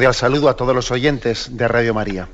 Cordial 0.00 0.14
saludo 0.14 0.48
a 0.48 0.56
todos 0.56 0.74
los 0.74 0.90
oyentes 0.90 1.58
de 1.58 1.68
Radio 1.68 1.92
María. 1.92 2.26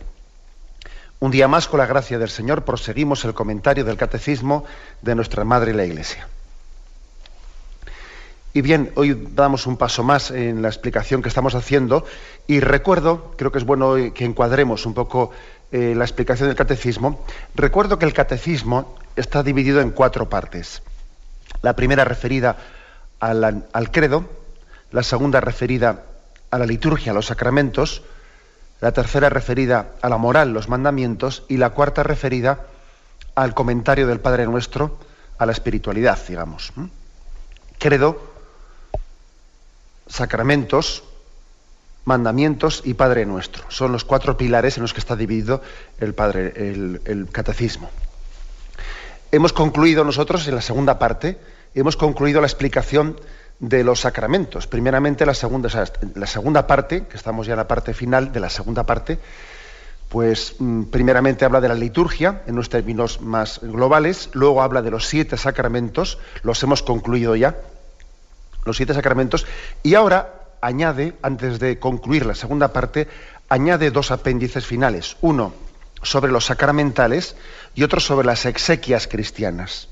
Un 1.19 1.33
día 1.33 1.49
más, 1.49 1.67
con 1.67 1.79
la 1.79 1.87
gracia 1.87 2.17
del 2.17 2.29
Señor, 2.31 2.63
proseguimos 2.63 3.25
el 3.25 3.35
comentario 3.35 3.85
del 3.85 3.97
Catecismo 3.97 4.65
de 5.03 5.17
nuestra 5.17 5.43
Madre 5.43 5.75
la 5.75 5.85
Iglesia. 5.85 6.29
Y 8.53 8.61
bien, 8.61 8.93
hoy 8.95 9.21
damos 9.33 9.67
un 9.67 9.77
paso 9.77 10.05
más 10.05 10.31
en 10.31 10.63
la 10.63 10.69
explicación 10.69 11.23
que 11.23 11.29
estamos 11.29 11.57
haciendo 11.57 12.05
y 12.47 12.61
recuerdo, 12.61 13.35
creo 13.37 13.51
que 13.51 13.59
es 13.59 13.65
bueno 13.65 13.97
que 14.15 14.25
encuadremos 14.25 14.87
un 14.87 14.95
poco 14.95 15.33
eh, 15.73 15.93
la 15.97 16.05
explicación 16.05 16.49
del 16.49 16.57
Catecismo, 16.57 17.25
recuerdo 17.57 17.99
que 17.99 18.07
el 18.07 18.15
Catecismo 18.15 18.95
está 19.17 19.43
dividido 19.43 19.81
en 19.81 19.91
cuatro 19.91 20.29
partes. 20.29 20.85
La 21.63 21.75
primera 21.75 22.05
referida 22.05 22.59
al, 23.19 23.67
al 23.73 23.91
credo, 23.91 24.25
la 24.93 25.03
segunda 25.03 25.41
referida 25.41 26.05
a 26.51 26.59
la 26.59 26.67
liturgia, 26.67 27.13
los 27.13 27.27
sacramentos, 27.27 28.03
la 28.81 28.93
tercera 28.93 29.29
referida 29.29 29.93
a 30.03 30.09
la 30.09 30.19
moral, 30.19 30.53
los 30.53 30.69
mandamientos, 30.69 31.45
y 31.49 31.57
la 31.57 31.71
cuarta 31.71 32.03
referida 32.03 32.67
al 33.35 33.55
comentario 33.55 34.07
del 34.07 34.21
Padre 34.21 34.47
Nuestro, 34.47 34.99
a 35.39 35.47
la 35.47 35.53
espiritualidad, 35.53 36.19
digamos. 36.27 36.73
Credo, 37.79 38.21
sacramentos, 40.07 41.05
mandamientos 42.05 42.83
y 42.85 42.95
Padre 42.95 43.27
Nuestro. 43.27 43.65
Son 43.69 43.93
los 43.93 44.05
cuatro 44.05 44.37
pilares 44.37 44.77
en 44.77 44.83
los 44.83 44.95
que 44.95 45.01
está 45.01 45.17
dividido 45.17 45.63
el, 45.99 46.15
padre, 46.15 46.53
el, 46.57 47.03
el 47.05 47.29
catecismo. 47.31 47.91
Hemos 49.33 49.53
concluido 49.53 50.05
nosotros 50.05 50.47
en 50.49 50.55
la 50.55 50.63
segunda 50.63 50.99
parte, 50.99 51.39
hemos 51.75 51.97
concluido 51.97 52.41
la 52.41 52.47
explicación 52.47 53.21
de 53.59 53.85
los 53.85 54.01
sacramentos. 54.01 54.67
Primeramente, 54.67 55.25
la 55.27 55.35
segunda, 55.35 55.69
la 56.15 56.27
segunda 56.27 56.67
parte, 56.67 57.07
que 57.07 57.17
estamos 57.17 57.47
ya 57.47 57.55
en 57.55 57.59
la 57.59 57.69
parte 57.69 57.95
final 57.95 58.33
de 58.33 58.41
la 58.41 58.51
segunda 58.51 58.85
parte, 58.85 59.19
pues 60.09 60.55
mm, 60.59 60.85
primeramente 60.85 61.45
habla 61.45 61.61
de 61.61 61.69
la 61.69 61.75
liturgia 61.75 62.43
en 62.47 62.57
los 62.57 62.69
términos 62.69 63.21
más 63.21 63.61
globales, 63.63 64.31
luego 64.33 64.63
habla 64.63 64.83
de 64.83 64.91
los 64.91 65.07
siete 65.07 65.37
sacramentos, 65.37 66.19
los 66.43 66.63
hemos 66.63 66.83
concluido 66.83 67.35
ya, 67.35 67.57
los 68.65 68.77
siete 68.77 68.95
sacramentos, 68.95 69.47
y 69.83 69.95
ahora 69.95 70.35
añade, 70.61 71.15
antes 71.23 71.59
de 71.59 71.79
concluir 71.79 72.27
la 72.27 72.35
segunda 72.35 72.73
parte, 72.73 73.09
añade 73.49 73.91
dos 73.91 74.11
apéndices 74.11 74.67
finales, 74.67 75.17
uno 75.21 75.53
sobre 76.03 76.31
los 76.31 76.47
sacramentales 76.47 77.37
y 77.75 77.83
otro 77.83 78.01
sobre 78.01 78.27
las 78.27 78.47
exequias 78.47 79.07
cristianas. 79.09 79.89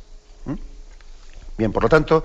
Bien, 1.56 1.72
por 1.72 1.84
lo 1.84 1.88
tanto, 1.88 2.24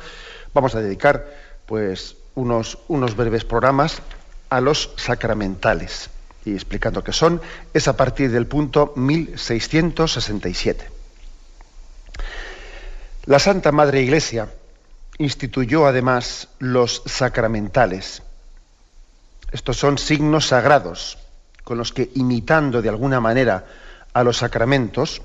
vamos 0.54 0.76
a 0.76 0.82
dedicar 0.82 1.26
pues 1.66 2.16
unos, 2.36 2.78
unos 2.88 3.16
breves 3.16 3.46
programas 3.46 4.02
a 4.50 4.62
los 4.62 4.92
sacramentales 4.98 6.10
y 6.46 6.54
explicando 6.54 7.04
qué 7.04 7.14
son, 7.14 7.42
es 7.74 7.88
a 7.88 7.98
partir 7.98 8.32
del 8.32 8.48
punto 8.48 8.94
1667. 8.96 10.90
La 13.26 13.40
Santa 13.40 13.72
Madre 13.72 14.02
Iglesia 14.02 14.50
instituyó 15.18 15.86
además 15.86 16.48
los 16.60 17.04
sacramentales. 17.06 18.24
Estos 19.52 19.78
son 19.78 19.98
signos 19.98 20.48
sagrados 20.48 21.18
con 21.64 21.78
los 21.78 21.94
que, 21.94 22.10
imitando 22.16 22.82
de 22.82 22.90
alguna 22.90 23.20
manera 23.20 23.66
a 24.14 24.24
los 24.24 24.38
sacramentos, 24.38 25.22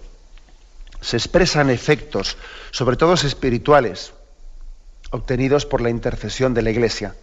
se 1.01 1.17
expresan 1.17 1.71
efectos, 1.71 2.37
sobre 2.71 2.97
todo 2.97 3.15
espirituales, 3.15 4.13
obtenidos 5.15 5.65
por 5.65 5.81
la 5.81 5.91
intercesión 5.91 6.55
de 6.55 6.63
la 6.63 6.71
Iglesia. 6.71 7.15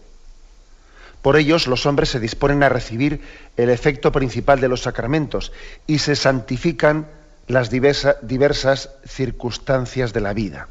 Por 1.22 1.36
ellos 1.36 1.68
los 1.68 1.86
hombres 1.86 2.08
se 2.08 2.22
disponen 2.22 2.64
a 2.64 2.70
recibir 2.70 3.22
el 3.58 3.70
efecto 3.70 4.14
principal 4.14 4.62
de 4.62 4.70
los 4.70 4.84
sacramentos 4.84 5.52
y 5.88 6.00
se 6.00 6.16
santifican 6.16 7.08
las 7.48 7.70
diversas 7.70 8.92
circunstancias 9.06 10.14
de 10.14 10.22
la 10.22 10.34
vida. 10.34 10.70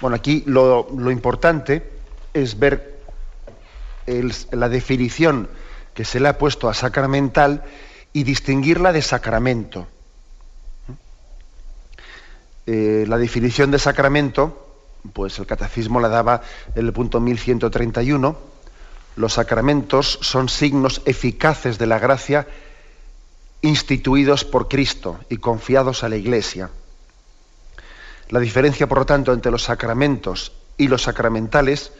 Bueno, 0.00 0.16
aquí 0.16 0.42
lo, 0.44 0.88
importante 1.12 1.88
es 2.34 2.58
ver 2.58 2.98
la 4.50 4.68
definición 4.68 5.48
que 5.94 6.04
se 6.04 6.18
le 6.18 6.28
ha 6.28 6.36
puesto 6.36 6.68
a 6.68 6.74
sacramental 6.74 7.62
y 8.12 8.24
distinguirla 8.24 8.92
de 8.92 9.02
sacramento. 9.02 9.86
Eh, 12.66 13.04
la 13.06 13.18
definición 13.18 13.70
de 13.70 13.78
sacramento 13.78 14.65
pues 15.08 15.38
el 15.38 15.46
catecismo 15.46 16.00
la 16.00 16.08
daba 16.08 16.42
en 16.74 16.86
el 16.86 16.92
punto 16.92 17.20
1131. 17.20 18.38
Los 19.16 19.34
sacramentos 19.34 20.18
son 20.22 20.48
signos 20.48 21.02
eficaces 21.06 21.78
de 21.78 21.86
la 21.86 21.98
gracia 21.98 22.46
instituidos 23.62 24.44
por 24.44 24.68
Cristo 24.68 25.18
y 25.28 25.38
confiados 25.38 26.04
a 26.04 26.08
la 26.08 26.16
Iglesia. 26.16 26.70
La 28.28 28.40
diferencia, 28.40 28.86
por 28.86 28.98
lo 28.98 29.06
tanto, 29.06 29.32
entre 29.32 29.52
los 29.52 29.62
sacramentos 29.62 30.52
y 30.76 30.88
los 30.88 31.02
sacramentales, 31.02 31.92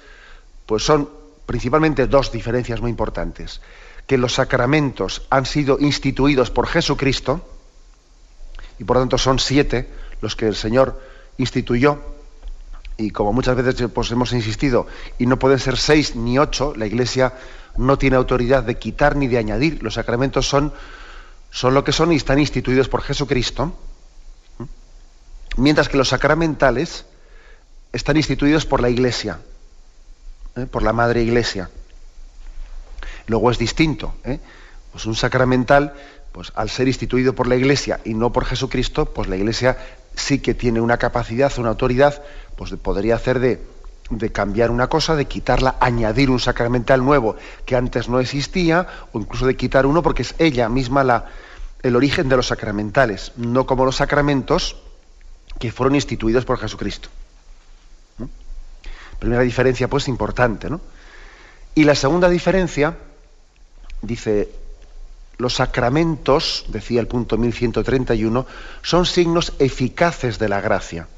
pues 0.66 0.83
son 0.83 1.09
principalmente 1.47 2.06
dos 2.06 2.33
diferencias 2.33 2.81
muy 2.81 2.91
importantes. 2.91 3.61
Que 4.06 4.19
los 4.19 4.34
sacramentos 4.34 5.27
han 5.31 5.47
sido 5.47 5.78
instituidos 5.81 6.50
por 6.50 6.66
Jesucristo, 6.66 7.49
y 8.78 8.84
por 8.84 8.97
lo 8.97 9.03
tanto 9.03 9.19
son 9.19 9.39
siete 9.39 9.89
los 10.21 10.37
que 10.37 10.49
el 10.49 10.56
Señor 10.56 11.00
instituyó, 11.39 12.16
y 12.97 13.11
como 13.11 13.33
muchas 13.33 13.57
veces 13.57 13.91
pues, 13.93 14.11
hemos 14.11 14.33
insistido, 14.33 14.87
y 15.19 15.27
no 15.27 15.39
pueden 15.39 15.59
ser 15.59 15.77
seis 15.77 16.17
ni 16.17 16.39
ocho, 16.39 16.75
la 16.77 16.87
Iglesia 16.87 17.34
no 17.77 17.99
tiene 17.99 18.17
autoridad 18.17 18.62
de 18.62 18.79
quitar 18.79 19.17
ni 19.17 19.27
de 19.27 19.39
añadir. 19.39 19.83
Los 19.83 19.95
sacramentos 19.95 20.49
son, 20.49 20.73
son 21.51 21.75
lo 21.75 21.84
que 21.84 21.93
son 21.93 22.12
y 22.12 22.17
están 22.17 22.39
instituidos 22.39 22.89
por 22.89 23.03
Jesucristo, 23.03 23.77
mientras 25.57 25.89
que 25.89 25.97
los 25.97 26.09
sacramentales 26.09 27.05
están 27.93 28.16
instituidos 28.16 28.66
por 28.66 28.81
la 28.81 28.89
Iglesia, 28.89 29.41
¿eh? 30.57 30.66
por 30.66 30.83
la 30.83 30.92
Madre 30.92 31.22
Iglesia. 31.22 31.71
Luego 33.27 33.51
es 33.51 33.59
distinto. 33.59 34.15
¿eh? 34.25 34.39
Pues 34.92 35.07
un 35.07 35.16
sacramental, 35.16 35.95
pues 36.33 36.53
al 36.54 36.71
ser 36.71 36.89
instituido 36.89 37.34
por 37.34 37.47
la 37.47 37.57
Iglesia 37.57 38.01
y 38.04 38.15
no 38.15 38.33
por 38.33 38.45
Jesucristo, 38.45 39.07
pues 39.07 39.28
la 39.28 39.37
Iglesia 39.37 39.77
sí 40.15 40.39
que 40.39 40.54
tiene 40.54 40.81
una 40.81 40.99
capacidad, 40.99 41.53
una 41.59 41.71
autoridad 41.71 42.22
pues 42.56 42.72
podría 42.82 43.14
hacer 43.14 43.38
de, 43.38 44.32
cambiar 44.32 44.70
una 44.70 44.88
cosa, 44.88 45.14
de 45.14 45.26
quitarla, 45.26 45.76
añadir 45.80 46.30
un 46.30 46.41
sacramental 46.41 47.04
nuevo 47.04 47.36
que 47.64 47.76
antes 47.76 48.08
no 48.08 48.18
existía, 48.18 48.86
o 49.12 49.20
incluso 49.20 49.47
de 49.47 49.56
quitar 49.56 49.86
uno 49.86 50.03
porque 50.03 50.22
es 50.22 50.34
ella 50.38 50.68
misma 50.68 51.04
la, 51.04 51.26
el 51.82 51.94
origen 51.97 52.28
de 52.28 52.36
los 52.36 52.48
sacramentales, 52.48 53.32
no 53.36 53.66
como 53.66 53.84
los 53.84 53.97
sacramentos 53.97 54.76
que 55.58 55.70
fueron 55.70 55.94
instituidos 55.94 56.44
por 56.44 56.58
Jesucristo. 56.58 57.08
Primera 59.18 59.42
diferencia, 59.42 59.88
pues, 59.88 60.08
importante, 60.08 60.68
¿no? 60.68 60.80
Y 61.74 61.84
la 61.84 61.94
segunda 61.94 62.28
diferencia, 62.28 62.97
dice, 64.03 64.50
los 65.38 65.54
sacramentos, 65.54 66.66
decía 66.68 67.00
el 67.00 67.06
punto 67.06 67.38
1131, 67.38 68.47
son 68.82 69.06
signos 69.06 69.54
eficaces 69.58 70.38
de 70.38 70.48
la 70.48 70.60
gracia 70.60 71.08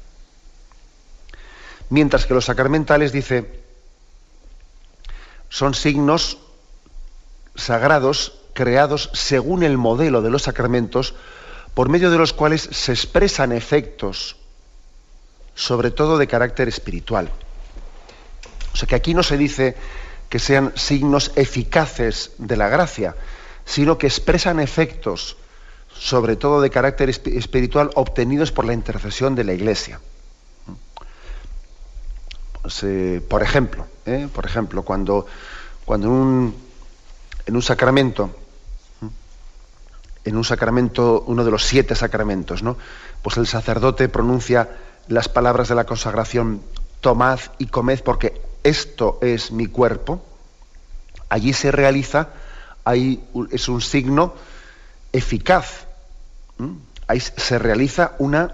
mientras 1.89 2.25
que 2.25 2.33
los 2.33 2.45
sacramentales, 2.45 3.11
dice, 3.11 3.63
son 5.49 5.73
signos 5.73 6.37
sagrados 7.55 8.39
creados 8.53 9.09
según 9.13 9.63
el 9.63 9.77
modelo 9.77 10.21
de 10.21 10.29
los 10.29 10.43
sacramentos, 10.43 11.15
por 11.73 11.89
medio 11.89 12.11
de 12.11 12.17
los 12.17 12.33
cuales 12.33 12.67
se 12.71 12.91
expresan 12.91 13.51
efectos, 13.51 14.35
sobre 15.55 15.91
todo 15.91 16.17
de 16.17 16.27
carácter 16.27 16.67
espiritual. 16.67 17.29
O 18.73 18.77
sea 18.77 18.87
que 18.87 18.95
aquí 18.95 19.13
no 19.13 19.23
se 19.23 19.37
dice 19.37 19.75
que 20.29 20.39
sean 20.39 20.73
signos 20.75 21.31
eficaces 21.35 22.31
de 22.37 22.55
la 22.57 22.69
gracia, 22.69 23.15
sino 23.65 23.97
que 23.97 24.07
expresan 24.07 24.59
efectos, 24.59 25.37
sobre 25.93 26.35
todo 26.35 26.61
de 26.61 26.69
carácter 26.69 27.09
espiritual, 27.09 27.89
obtenidos 27.95 28.51
por 28.51 28.65
la 28.65 28.73
intercesión 28.73 29.35
de 29.35 29.43
la 29.43 29.53
Iglesia. 29.53 29.99
Por 33.27 33.43
ejemplo, 33.43 33.87
¿eh? 34.05 34.27
por 34.33 34.45
ejemplo, 34.45 34.83
cuando, 34.83 35.25
cuando 35.85 36.07
en, 36.07 36.13
un, 36.13 36.55
en 37.45 37.55
un 37.55 37.61
sacramento, 37.61 38.35
en 40.25 40.37
un 40.37 40.43
sacramento, 40.43 41.23
uno 41.27 41.43
de 41.43 41.51
los 41.51 41.63
siete 41.63 41.95
sacramentos, 41.95 42.61
¿no? 42.61 42.77
Pues 43.23 43.37
el 43.37 43.47
sacerdote 43.47 44.09
pronuncia 44.09 44.69
las 45.07 45.27
palabras 45.27 45.69
de 45.69 45.75
la 45.75 45.85
consagración, 45.85 46.61
tomad 47.01 47.39
y 47.57 47.67
comed 47.67 48.01
porque 48.03 48.41
esto 48.63 49.17
es 49.21 49.51
mi 49.51 49.65
cuerpo, 49.65 50.23
allí 51.29 51.53
se 51.53 51.71
realiza, 51.71 52.29
ahí 52.85 53.23
es 53.51 53.69
un 53.69 53.81
signo 53.81 54.35
eficaz, 55.11 55.87
ahí 57.07 57.19
se 57.19 57.57
realiza 57.57 58.13
una 58.19 58.53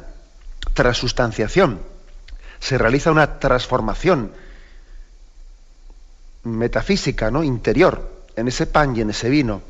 transustanciación, 0.73 1.79
se 2.65 2.79
realiza 2.79 3.12
una 3.12 3.38
transformación 3.38 4.31
metafísica, 6.45 7.29
¿no? 7.29 7.44
interior, 7.44 8.25
en 8.35 8.47
ese 8.47 8.65
pan 8.65 8.95
y 8.95 9.01
en 9.01 9.12
ese 9.12 9.29
vino. 9.29 9.62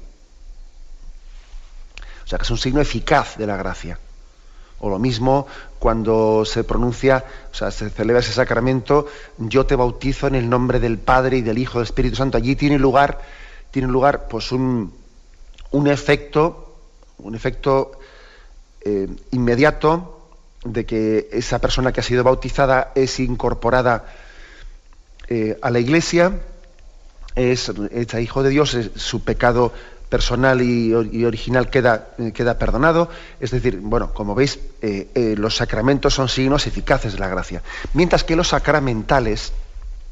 O 2.24 2.27
sea 2.27 2.38
que 2.38 2.44
es 2.44 2.50
un 2.51 2.57
signo 2.57 2.80
eficaz 2.80 3.38
de 3.38 3.47
la 3.47 3.57
gracia. 3.57 4.00
O 4.80 4.89
lo 4.89 4.97
mismo 4.97 5.45
cuando 5.77 6.45
se 6.45 6.63
pronuncia, 6.63 7.25
o 7.51 7.53
sea, 7.53 7.69
se 7.69 7.89
celebra 7.89 8.21
ese 8.21 8.31
sacramento, 8.31 9.07
yo 9.39 9.65
te 9.65 9.75
bautizo 9.75 10.27
en 10.27 10.36
el 10.36 10.50
nombre 10.50 10.80
del 10.80 10.98
Padre 10.98 11.38
y 11.38 11.41
del 11.41 11.57
Hijo 11.57 11.74
y 11.74 11.80
del 11.80 11.88
Espíritu 11.88 12.15
Santo. 12.15 12.38
Allí 12.38 12.56
tiene 12.56 12.80
lugar, 12.80 13.19
tiene 13.71 13.89
lugar 13.89 14.30
pues 14.30 14.53
un, 14.53 14.94
un 15.71 15.88
efecto, 15.88 16.77
un 17.18 17.36
efecto 17.36 18.00
eh, 18.80 19.09
inmediato 19.31 20.14
de 20.65 20.85
que 20.85 21.29
esa 21.31 21.59
persona 21.59 21.94
que 21.94 22.01
ha 22.01 22.03
sido 22.03 22.23
bautizada 22.23 22.91
es 22.95 23.19
incorporada 23.19 24.06
eh, 25.27 25.57
a 25.62 25.69
la 25.69 25.79
iglesia, 25.79 26.39
es 27.35 27.71
hecha 27.91 28.19
hijo 28.19 28.44
de 28.44 28.50
Dios, 28.50 28.77
su 28.95 29.23
pecado 29.23 29.71
personal 30.09 30.62
y, 30.62 30.94
original 31.25 31.69
queda, 31.69 32.09
queda, 32.33 32.57
perdonado. 32.57 33.09
Es 33.39 33.51
decir, 33.51 33.79
bueno, 33.81 34.13
como 34.13 34.35
veis, 34.35 34.59
eh, 34.81 35.09
eh, 35.15 35.35
los 35.38 35.56
sacramentos 35.56 36.13
son 36.13 36.29
signos 36.29 36.67
eficaces 36.67 37.13
de 37.13 37.19
la 37.19 37.27
gracia. 37.27 37.62
Mientras 37.94 38.23
que 38.23 38.35
los 38.35 38.50
sacramentales, 38.50 39.51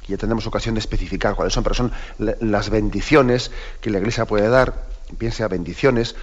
ya 0.07 0.17
tendremos 0.17 0.45
ocasión 0.47 0.75
de 0.75 0.79
especificar 0.79 1.35
cuáles 1.35 1.53
son, 1.53 1.63
pero 1.63 1.75
son 1.75 1.91
las 2.17 2.69
bendiciones 2.69 3.51
que 3.81 3.89
la 3.89 3.99
Iglesia 3.99 4.25
puede 4.25 4.49
dar, 4.49 4.73
bien 5.17 5.31
sea 5.31 5.47
bendiciones, 5.47 6.15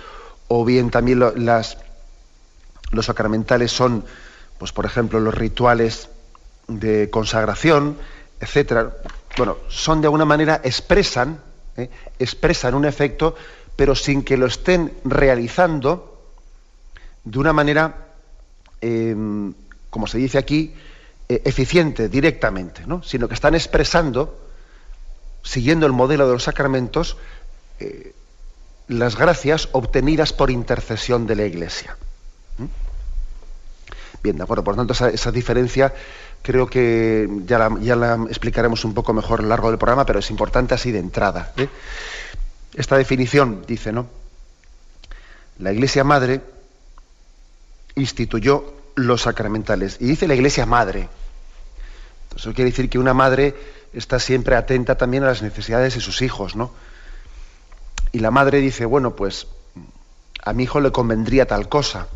o 0.48 0.64
bien 0.64 0.90
también 0.90 1.20
las, 1.36 1.78
los 2.90 3.06
sacramentales 3.06 3.72
son, 3.72 4.04
pues 4.58 4.72
por 4.72 4.86
ejemplo, 4.86 5.20
los 5.20 5.34
rituales 5.34 6.08
de 6.68 7.10
consagración, 7.10 7.96
etcétera. 8.40 8.96
Bueno, 9.36 9.56
son 9.68 10.00
de 10.00 10.06
alguna 10.06 10.24
manera 10.24 10.60
expresan, 10.64 11.40
expresan 12.18 12.74
un 12.74 12.84
efecto 12.84 13.36
pero 13.80 13.94
sin 13.94 14.24
que 14.24 14.36
lo 14.36 14.44
estén 14.44 14.92
realizando 15.04 16.20
de 17.24 17.38
una 17.38 17.54
manera, 17.54 18.08
em, 18.82 19.54
como 19.88 20.06
se 20.06 20.18
dice 20.18 20.36
aquí, 20.36 20.74
eh, 21.30 21.40
eficiente 21.46 22.10
directamente, 22.10 22.82
¿no? 22.86 23.02
sino 23.02 23.26
que 23.26 23.32
están 23.32 23.54
expresando, 23.54 24.38
siguiendo 25.42 25.86
el 25.86 25.92
modelo 25.92 26.26
de 26.26 26.34
los 26.34 26.42
sacramentos, 26.42 27.16
eh, 27.78 28.12
las 28.86 29.16
gracias 29.16 29.70
obtenidas 29.72 30.34
por 30.34 30.50
intercesión 30.50 31.26
de 31.26 31.36
la 31.36 31.46
Iglesia. 31.46 31.96
Bien, 34.22 34.36
de 34.36 34.42
acuerdo, 34.42 34.64
por 34.64 34.76
lo 34.76 34.84
tanto, 34.84 35.06
esa, 35.06 35.32
diferencia 35.32 35.94
creo 36.42 36.66
que 36.66 37.28
ya 37.46 37.58
la, 37.58 37.78
ya 37.80 37.96
la, 37.96 38.14
explicaremos 38.28 38.84
un 38.84 38.92
poco 38.92 39.12
mejor 39.14 39.40
a 39.40 39.42
lo 39.42 39.48
largo 39.48 39.70
del 39.70 39.78
programa, 39.78 40.04
pero 40.04 40.18
es 40.18 40.30
importante 40.30 40.74
así 40.74 40.90
de 40.90 40.98
entrada. 40.98 41.52
¿eh? 41.56 41.68
esta 42.74 42.96
definición 42.96 43.64
dice, 43.66 43.92
¿no? 43.92 44.06
La 45.58 45.72
Iglesia 45.72 46.04
Madre 46.04 46.40
instituyó 47.94 48.74
los 48.94 49.22
sacramentales. 49.22 49.96
Y 50.00 50.06
dice 50.06 50.28
la 50.28 50.34
Iglesia 50.34 50.66
Madre. 50.66 51.08
Eso 52.34 52.54
quiere 52.54 52.70
decir 52.70 52.88
que 52.88 52.98
una 52.98 53.12
madre 53.12 53.54
está 53.92 54.20
siempre 54.20 54.54
atenta 54.54 54.96
también 54.96 55.24
a 55.24 55.26
las 55.26 55.42
necesidades 55.42 55.94
de 55.94 56.00
sus 56.00 56.22
hijos, 56.22 56.54
¿no? 56.54 56.72
Y 58.12 58.20
la 58.20 58.30
madre 58.30 58.58
dice, 58.60 58.84
bueno, 58.84 59.16
pues 59.16 59.48
a 60.44 60.52
mi 60.52 60.62
hijo 60.62 60.80
le 60.80 60.92
convendría 60.92 61.46
tal 61.46 61.68
cosa. 61.68 62.06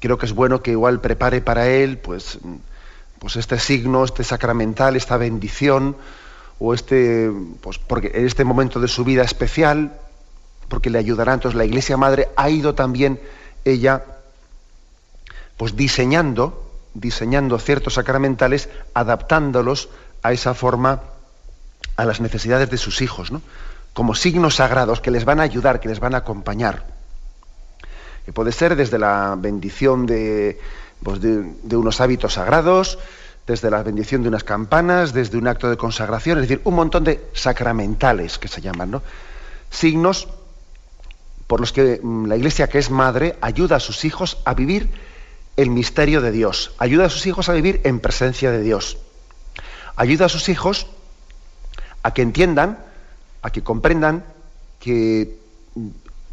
Creo 0.00 0.18
que 0.18 0.26
es 0.26 0.32
bueno 0.32 0.62
que 0.62 0.72
igual 0.72 1.00
prepare 1.00 1.40
para 1.40 1.68
él, 1.68 1.98
pues, 1.98 2.38
pues 3.18 3.36
este 3.36 3.58
signo, 3.58 4.04
este 4.04 4.24
sacramental, 4.24 4.96
esta 4.96 5.16
bendición, 5.16 5.96
o 6.58 6.74
este, 6.74 7.30
pues 7.60 7.78
porque 7.78 8.12
en 8.14 8.26
este 8.26 8.44
momento 8.44 8.80
de 8.80 8.88
su 8.88 9.04
vida 9.04 9.22
especial, 9.22 9.98
porque 10.68 10.90
le 10.90 10.98
ayudará. 10.98 11.34
Entonces 11.34 11.56
la 11.56 11.64
Iglesia 11.64 11.96
Madre 11.96 12.28
ha 12.36 12.50
ido 12.50 12.74
también 12.74 13.20
ella, 13.64 14.04
pues 15.56 15.76
diseñando, 15.76 16.70
diseñando 16.94 17.58
ciertos 17.58 17.94
sacramentales, 17.94 18.68
adaptándolos 18.94 19.88
a 20.22 20.32
esa 20.32 20.54
forma, 20.54 21.02
a 21.96 22.04
las 22.04 22.20
necesidades 22.20 22.70
de 22.70 22.78
sus 22.78 23.02
hijos, 23.02 23.30
¿no? 23.30 23.40
como 23.92 24.14
signos 24.14 24.56
sagrados 24.56 25.00
que 25.00 25.10
les 25.10 25.24
van 25.24 25.40
a 25.40 25.44
ayudar, 25.44 25.80
que 25.80 25.88
les 25.88 26.00
van 26.00 26.14
a 26.14 26.18
acompañar. 26.18 26.93
Puede 28.32 28.52
ser 28.52 28.74
desde 28.76 28.98
la 28.98 29.36
bendición 29.38 30.06
de, 30.06 30.58
pues 31.02 31.20
de 31.20 31.76
unos 31.76 32.00
hábitos 32.00 32.34
sagrados, 32.34 32.98
desde 33.46 33.70
la 33.70 33.82
bendición 33.82 34.22
de 34.22 34.28
unas 34.28 34.44
campanas, 34.44 35.12
desde 35.12 35.36
un 35.36 35.46
acto 35.48 35.68
de 35.68 35.76
consagración, 35.76 36.38
es 36.38 36.48
decir, 36.48 36.62
un 36.64 36.74
montón 36.74 37.04
de 37.04 37.20
sacramentales 37.34 38.38
que 38.38 38.48
se 38.48 38.60
llaman, 38.60 38.90
¿no? 38.90 39.02
Signos 39.70 40.28
por 41.46 41.60
los 41.60 41.72
que 41.72 42.00
mm, 42.02 42.26
la 42.26 42.36
Iglesia, 42.36 42.68
que 42.68 42.78
es 42.78 42.90
madre, 42.90 43.36
ayuda 43.40 43.76
a 43.76 43.80
sus 43.80 44.04
hijos 44.04 44.38
a 44.44 44.54
vivir 44.54 44.90
el 45.56 45.70
misterio 45.70 46.20
de 46.20 46.32
Dios, 46.32 46.74
ayuda 46.78 47.06
a 47.06 47.10
sus 47.10 47.26
hijos 47.26 47.48
a 47.48 47.52
vivir 47.52 47.80
en 47.84 48.00
presencia 48.00 48.50
de 48.50 48.62
Dios, 48.62 48.98
ayuda 49.96 50.26
a 50.26 50.28
sus 50.30 50.48
hijos 50.48 50.86
a 52.02 52.14
que 52.14 52.22
entiendan, 52.22 52.78
a 53.42 53.50
que 53.50 53.62
comprendan 53.62 54.24
que 54.80 55.38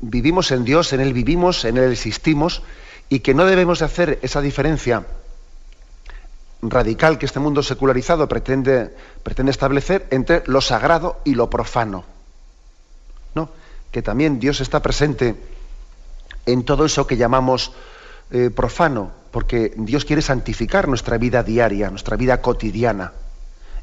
vivimos 0.02 0.52
en 0.52 0.66
Dios, 0.66 0.94
en 0.94 1.00
Él 1.00 1.14
vivimos, 1.14 1.64
en 1.66 1.78
Él 1.78 1.92
existimos, 1.92 2.64
y 3.10 3.20
que 3.20 3.34
no 3.34 3.46
debemos 3.46 3.80
de 3.80 3.86
hacer 3.86 4.20
esa 4.22 4.42
diferencia 4.42 5.06
radical 6.62 7.18
que 7.18 7.26
este 7.26 7.40
mundo 7.40 7.64
secularizado 7.64 8.28
pretende, 8.28 8.96
pretende 9.24 9.52
establecer 9.52 10.08
entre 10.12 10.44
lo 10.46 10.62
sagrado 10.62 11.20
y 11.24 11.36
lo 11.36 11.50
profano. 11.50 12.04
¿No? 13.34 13.50
Que 13.92 14.02
también 14.02 14.40
Dios 14.40 14.62
está 14.62 14.82
presente 14.82 15.36
en 16.46 16.64
todo 16.64 16.86
eso 16.86 17.08
que 17.08 17.18
llamamos 17.18 17.74
eh, 18.32 18.50
profano, 18.50 19.12
porque 19.32 19.74
Dios 19.76 20.06
quiere 20.06 20.22
santificar 20.22 20.88
nuestra 20.88 21.18
vida 21.18 21.44
diaria, 21.44 21.90
nuestra 21.90 22.18
vida 22.18 22.42
cotidiana. 22.42 23.14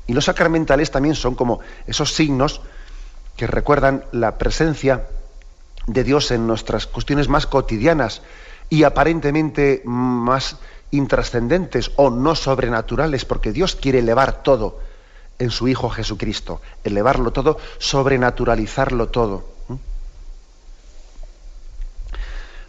Y 0.07 0.15
los 0.15 0.25
sacramentales 0.25 0.91
también 0.91 1.15
son 1.15 1.35
como 1.35 1.61
esos 1.87 2.15
signos 2.15 2.63
que 3.37 3.47
recuerdan 3.47 4.05
la 4.11 4.39
presencia 4.39 5.07
de 5.89 6.05
Dios 6.05 6.31
en 6.31 6.47
nuestras 6.47 6.87
cuestiones 6.87 7.29
más 7.29 7.47
cotidianas 7.47 8.23
y 8.69 8.85
aparentemente 8.85 9.83
más 9.85 10.57
intrascendentes 10.91 11.91
o 11.97 12.11
no 12.11 12.35
sobrenaturales, 12.35 13.25
porque 13.25 13.53
Dios 13.53 13.75
quiere 13.75 13.99
elevar 13.99 14.43
todo 14.43 14.79
en 15.39 15.51
su 15.51 15.67
Hijo 15.67 15.89
Jesucristo, 15.89 16.61
elevarlo 16.85 17.33
todo, 17.33 17.59
sobrenaturalizarlo 17.79 19.09
todo. 19.09 19.59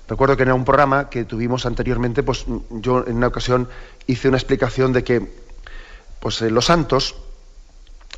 Recuerdo 0.07 0.37
que 0.37 0.43
en 0.43 0.51
un 0.53 0.65
programa 0.65 1.09
que 1.09 1.23
tuvimos 1.25 1.65
anteriormente, 1.65 2.23
pues 2.23 2.45
yo 2.71 3.05
en 3.05 3.17
una 3.17 3.27
ocasión 3.27 3.69
hice 4.07 4.27
una 4.27 4.37
explicación 4.37 4.91
de 4.91 5.03
que 5.03 5.31
pues, 6.19 6.41
eh, 6.41 6.49
los 6.49 6.65
santos 6.65 7.15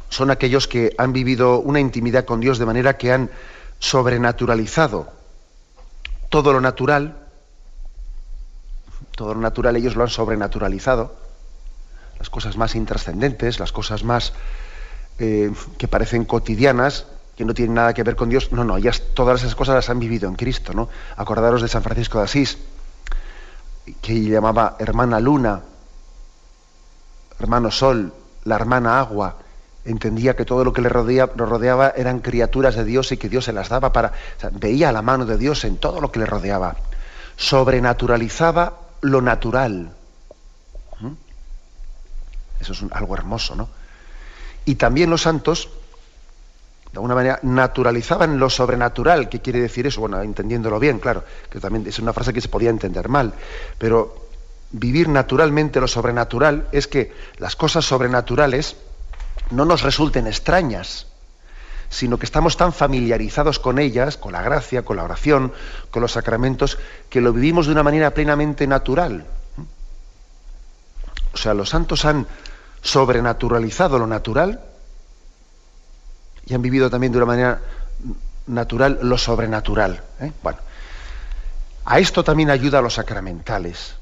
son 0.09 0.31
aquellos 0.31 0.67
que 0.67 0.93
han 0.97 1.11
vivido 1.11 1.59
una 1.59 1.79
intimidad 1.79 2.25
con 2.25 2.39
Dios 2.39 2.59
de 2.59 2.65
manera 2.65 2.97
que 2.97 3.11
han 3.11 3.29
sobrenaturalizado. 3.81 5.11
Todo 6.29 6.53
lo 6.53 6.61
natural 6.61 7.21
todo 9.15 9.33
lo 9.33 9.41
natural 9.41 9.75
ellos 9.75 9.95
lo 9.95 10.03
han 10.03 10.09
sobrenaturalizado, 10.09 11.15
las 12.17 12.29
cosas 12.29 12.57
más 12.57 12.75
intrascendentes, 12.75 13.59
las 13.59 13.71
cosas 13.71 14.03
más 14.03 14.33
eh, 15.19 15.51
que 15.77 15.87
parecen 15.87 16.25
cotidianas, 16.25 17.05
que 17.35 17.45
no 17.45 17.53
tienen 17.53 17.75
nada 17.75 17.93
que 17.93 18.03
ver 18.03 18.15
con 18.15 18.29
Dios, 18.29 18.51
no, 18.51 18.63
no, 18.63 18.77
todas 19.13 19.41
esas 19.41 19.55
cosas 19.55 19.75
las 19.75 19.89
han 19.89 19.99
vivido 19.99 20.29
en 20.29 20.35
Cristo, 20.35 20.73
¿no? 20.73 20.89
Acordaros 21.17 21.61
de 21.61 21.67
San 21.67 21.83
Francisco 21.83 22.19
de 22.19 22.25
Asís, 22.25 22.57
que 24.01 24.21
llamaba 24.21 24.75
hermana 24.79 25.19
luna, 25.19 25.61
hermano 27.39 27.71
sol, 27.71 28.13
la 28.45 28.55
hermana 28.55 28.99
agua, 28.99 29.37
entendía 29.85 30.35
que 30.35 30.45
todo 30.45 30.63
lo 30.63 30.73
que 30.73 30.81
le 30.81 30.89
rodeaba, 30.89 31.33
lo 31.35 31.45
rodeaba 31.45 31.93
eran 31.95 32.19
criaturas 32.19 32.75
de 32.75 32.85
Dios 32.85 33.11
y 33.11 33.17
que 33.17 33.29
Dios 33.29 33.45
se 33.45 33.53
las 33.53 33.69
daba 33.69 33.91
para... 33.91 34.13
veía 34.53 34.91
la 34.91 35.01
mano 35.01 35.25
de 35.25 35.37
Dios 35.37 35.63
en 35.63 35.77
todo 35.77 36.01
lo 36.01 36.11
que 36.11 36.19
le 36.19 36.25
rodeaba. 36.25 36.75
Sobrenaturalizaba 37.35 38.77
lo 39.01 39.21
natural. 39.21 39.91
¿Mm? 40.99 41.13
Eso 42.59 42.73
es 42.73 42.83
algo 42.91 43.15
hermoso, 43.15 43.55
¿no? 43.55 43.69
Y 44.65 44.75
también 44.75 45.09
los 45.09 45.23
santos, 45.23 45.69
de 46.91 46.97
alguna 46.97 47.15
manera, 47.15 47.39
naturalizaban 47.41 48.37
lo 48.37 48.49
sobrenatural. 48.49 49.27
¿Qué 49.27 49.39
quiere 49.39 49.59
decir 49.59 49.87
eso? 49.87 50.01
Bueno, 50.01 50.21
entendiéndolo 50.21 50.79
bien, 50.79 50.99
claro, 50.99 51.23
que 51.49 51.59
también 51.59 51.87
es 51.87 51.97
una 51.97 52.13
frase 52.13 52.33
que 52.33 52.41
se 52.41 52.49
podía 52.49 52.69
entender 52.69 53.09
mal, 53.09 53.33
pero 53.79 54.27
vivir 54.71 55.09
naturalmente 55.09 55.81
lo 55.81 55.87
sobrenatural 55.87 56.67
es 56.71 56.87
que 56.87 57.11
las 57.37 57.55
cosas 57.55 57.83
sobrenaturales 57.85 58.75
no 59.51 59.65
nos 59.65 59.81
resulten 59.81 60.27
extrañas, 60.27 61.07
sino 61.91 62.17
que 62.17 62.25
estamos 62.25 62.55
tan 62.55 62.71
familiarizados 62.71 63.59
con 63.59 63.77
ellas, 63.77 64.17
con 64.17 64.31
la 64.31 64.41
gracia, 64.41 64.83
con 64.83 64.95
la 64.95 65.03
oración, 65.03 65.51
con 65.91 66.01
los 66.01 66.13
sacramentos, 66.13 66.79
que 67.09 67.19
lo 67.19 67.33
vivimos 67.33 67.65
de 67.65 67.73
una 67.73 67.83
manera 67.83 68.13
plenamente 68.13 68.65
natural. 68.65 69.25
O 71.33 71.37
sea, 71.37 71.53
los 71.53 71.69
santos 71.69 72.05
han 72.05 72.27
sobrenaturalizado 72.81 73.99
lo 73.99 74.07
natural 74.07 74.61
y 76.45 76.53
han 76.53 76.61
vivido 76.61 76.89
también 76.89 77.11
de 77.11 77.17
una 77.17 77.27
manera 77.27 77.61
natural 78.47 78.99
lo 79.01 79.17
sobrenatural. 79.17 80.01
¿eh? 80.21 80.31
Bueno, 80.41 80.59
a 81.85 81.99
esto 81.99 82.23
también 82.23 82.49
ayuda 82.49 82.79
a 82.79 82.81
los 82.81 82.93
sacramentales, 82.93 83.95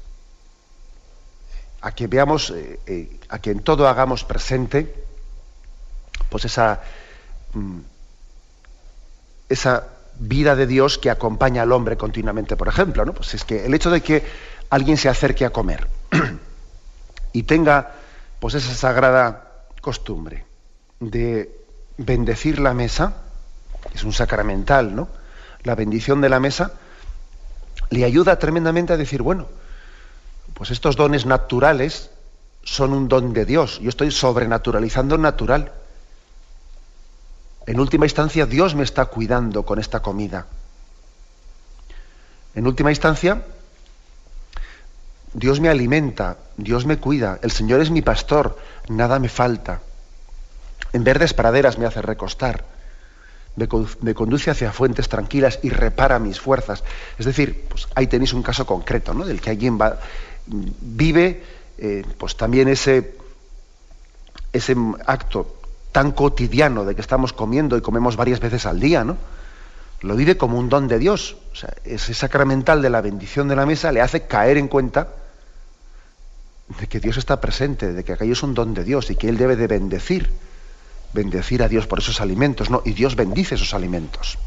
a 1.80 1.92
que 1.92 2.06
veamos, 2.06 2.50
eh, 2.50 2.78
eh, 2.86 3.20
a 3.28 3.40
que 3.40 3.50
en 3.50 3.60
todo 3.60 3.88
hagamos 3.88 4.24
presente 4.24 5.09
pues 6.30 6.44
esa, 6.44 6.80
mm, 7.52 7.80
esa 9.48 9.88
vida 10.18 10.56
de 10.56 10.66
Dios 10.66 10.98
que 10.98 11.10
acompaña 11.10 11.62
al 11.62 11.72
hombre 11.72 11.96
continuamente, 11.96 12.56
por 12.56 12.68
ejemplo, 12.68 13.04
¿no? 13.04 13.12
Pues 13.12 13.34
es 13.34 13.44
que 13.44 13.66
el 13.66 13.74
hecho 13.74 13.90
de 13.90 14.00
que 14.00 14.24
alguien 14.70 14.96
se 14.96 15.08
acerque 15.08 15.44
a 15.44 15.50
comer 15.50 15.88
y 17.32 17.42
tenga 17.42 17.92
pues 18.38 18.54
esa 18.54 18.74
sagrada 18.74 19.66
costumbre 19.80 20.44
de 21.00 21.50
bendecir 21.96 22.58
la 22.58 22.74
mesa, 22.74 23.14
es 23.94 24.04
un 24.04 24.12
sacramental, 24.12 24.94
¿no? 24.94 25.08
La 25.62 25.74
bendición 25.74 26.20
de 26.20 26.28
la 26.28 26.40
mesa 26.40 26.72
le 27.90 28.04
ayuda 28.04 28.38
tremendamente 28.38 28.92
a 28.92 28.96
decir, 28.96 29.22
bueno, 29.22 29.48
pues 30.54 30.70
estos 30.70 30.96
dones 30.96 31.26
naturales 31.26 32.10
son 32.62 32.92
un 32.92 33.08
don 33.08 33.32
de 33.32 33.44
Dios. 33.44 33.80
Yo 33.80 33.88
estoy 33.88 34.10
sobrenaturalizando 34.10 35.18
natural. 35.18 35.72
En 37.70 37.78
última 37.78 38.04
instancia, 38.04 38.46
Dios 38.46 38.74
me 38.74 38.82
está 38.82 39.04
cuidando 39.04 39.64
con 39.64 39.78
esta 39.78 40.00
comida. 40.00 40.48
En 42.56 42.66
última 42.66 42.90
instancia, 42.90 43.44
Dios 45.34 45.60
me 45.60 45.68
alimenta, 45.68 46.36
Dios 46.56 46.84
me 46.84 46.98
cuida, 46.98 47.38
el 47.42 47.52
Señor 47.52 47.80
es 47.80 47.90
mi 47.92 48.02
pastor, 48.02 48.58
nada 48.88 49.20
me 49.20 49.28
falta. 49.28 49.82
En 50.92 51.04
verdes 51.04 51.32
praderas 51.32 51.78
me 51.78 51.86
hace 51.86 52.02
recostar, 52.02 52.64
me, 53.54 54.14
conduce 54.14 54.50
hacia 54.50 54.72
fuentes 54.72 55.08
tranquilas 55.08 55.60
y 55.62 55.70
repara 55.70 56.18
mis 56.18 56.40
fuerzas. 56.40 56.82
Es 57.20 57.26
decir, 57.26 57.66
pues 57.68 57.86
ahí 57.94 58.08
tenéis 58.08 58.32
un 58.32 58.42
caso 58.42 58.66
concreto, 58.66 59.14
¿no? 59.14 59.24
Del 59.24 59.40
que 59.40 59.50
alguien 59.50 59.78
vive, 60.48 61.44
eh, 61.78 62.04
pues 62.18 62.36
también 62.36 62.66
ese, 62.66 63.14
ese 64.52 64.74
acto 65.06 65.59
tan 65.92 66.12
cotidiano 66.12 66.84
de 66.84 66.94
que 66.94 67.00
estamos 67.00 67.32
comiendo 67.32 67.76
y 67.76 67.80
comemos 67.80 68.16
varias 68.16 68.40
veces 68.40 68.66
al 68.66 68.80
día, 68.80 69.04
¿no? 69.04 69.16
Lo 70.02 70.16
vive 70.16 70.36
como 70.36 70.58
un 70.58 70.68
don 70.68 70.88
de 70.88 70.98
Dios. 70.98 71.36
O 71.52 71.56
sea, 71.56 71.74
ese 71.84 72.14
sacramental 72.14 72.80
de 72.80 72.90
la 72.90 73.00
bendición 73.00 73.48
de 73.48 73.56
la 73.56 73.66
mesa 73.66 73.92
le 73.92 74.00
hace 74.00 74.26
caer 74.26 74.56
en 74.56 74.68
cuenta 74.68 75.08
de 76.78 76.86
que 76.86 77.00
Dios 77.00 77.16
está 77.16 77.40
presente, 77.40 77.92
de 77.92 78.04
que 78.04 78.12
aquello 78.12 78.32
es 78.32 78.42
un 78.42 78.54
don 78.54 78.72
de 78.72 78.84
Dios 78.84 79.10
y 79.10 79.16
que 79.16 79.28
Él 79.28 79.36
debe 79.36 79.56
de 79.56 79.66
bendecir, 79.66 80.30
bendecir 81.12 81.62
a 81.62 81.68
Dios 81.68 81.86
por 81.86 81.98
esos 81.98 82.20
alimentos, 82.20 82.70
¿no? 82.70 82.82
Y 82.84 82.92
Dios 82.92 83.16
bendice 83.16 83.56
esos 83.56 83.74
alimentos. 83.74 84.38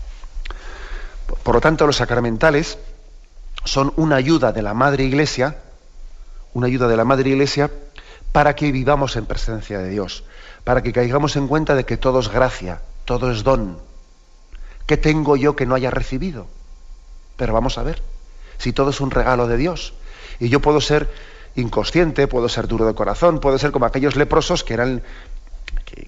Por 1.43 1.55
lo 1.55 1.61
tanto, 1.61 1.85
los 1.85 1.97
sacramentales 1.97 2.77
son 3.65 3.93
una 3.97 4.15
ayuda 4.15 4.53
de 4.53 4.61
la 4.61 4.73
Madre 4.73 5.03
Iglesia, 5.03 5.57
una 6.53 6.67
ayuda 6.67 6.87
de 6.87 6.97
la 6.97 7.05
Madre 7.05 7.29
Iglesia 7.29 7.69
para 8.31 8.55
que 8.55 8.71
vivamos 8.71 9.15
en 9.17 9.25
presencia 9.25 9.79
de 9.79 9.89
Dios 9.89 10.23
para 10.63 10.81
que 10.81 10.93
caigamos 10.93 11.35
en 11.35 11.47
cuenta 11.47 11.75
de 11.75 11.85
que 11.85 11.97
todo 11.97 12.19
es 12.19 12.29
gracia, 12.29 12.81
todo 13.05 13.31
es 13.31 13.43
don. 13.43 13.77
¿Qué 14.85 14.97
tengo 14.97 15.35
yo 15.35 15.55
que 15.55 15.65
no 15.65 15.75
haya 15.75 15.91
recibido? 15.91 16.47
Pero 17.37 17.53
vamos 17.53 17.77
a 17.77 17.83
ver, 17.83 18.01
si 18.57 18.73
todo 18.73 18.91
es 18.91 19.01
un 19.01 19.11
regalo 19.11 19.47
de 19.47 19.57
Dios, 19.57 19.93
y 20.39 20.49
yo 20.49 20.59
puedo 20.59 20.81
ser 20.81 21.09
inconsciente, 21.55 22.27
puedo 22.27 22.49
ser 22.49 22.67
duro 22.67 22.85
de 22.85 22.95
corazón, 22.95 23.39
puedo 23.39 23.57
ser 23.57 23.71
como 23.71 23.85
aquellos 23.85 24.15
leprosos 24.15 24.63
que 24.63 24.73
eran, 24.73 25.03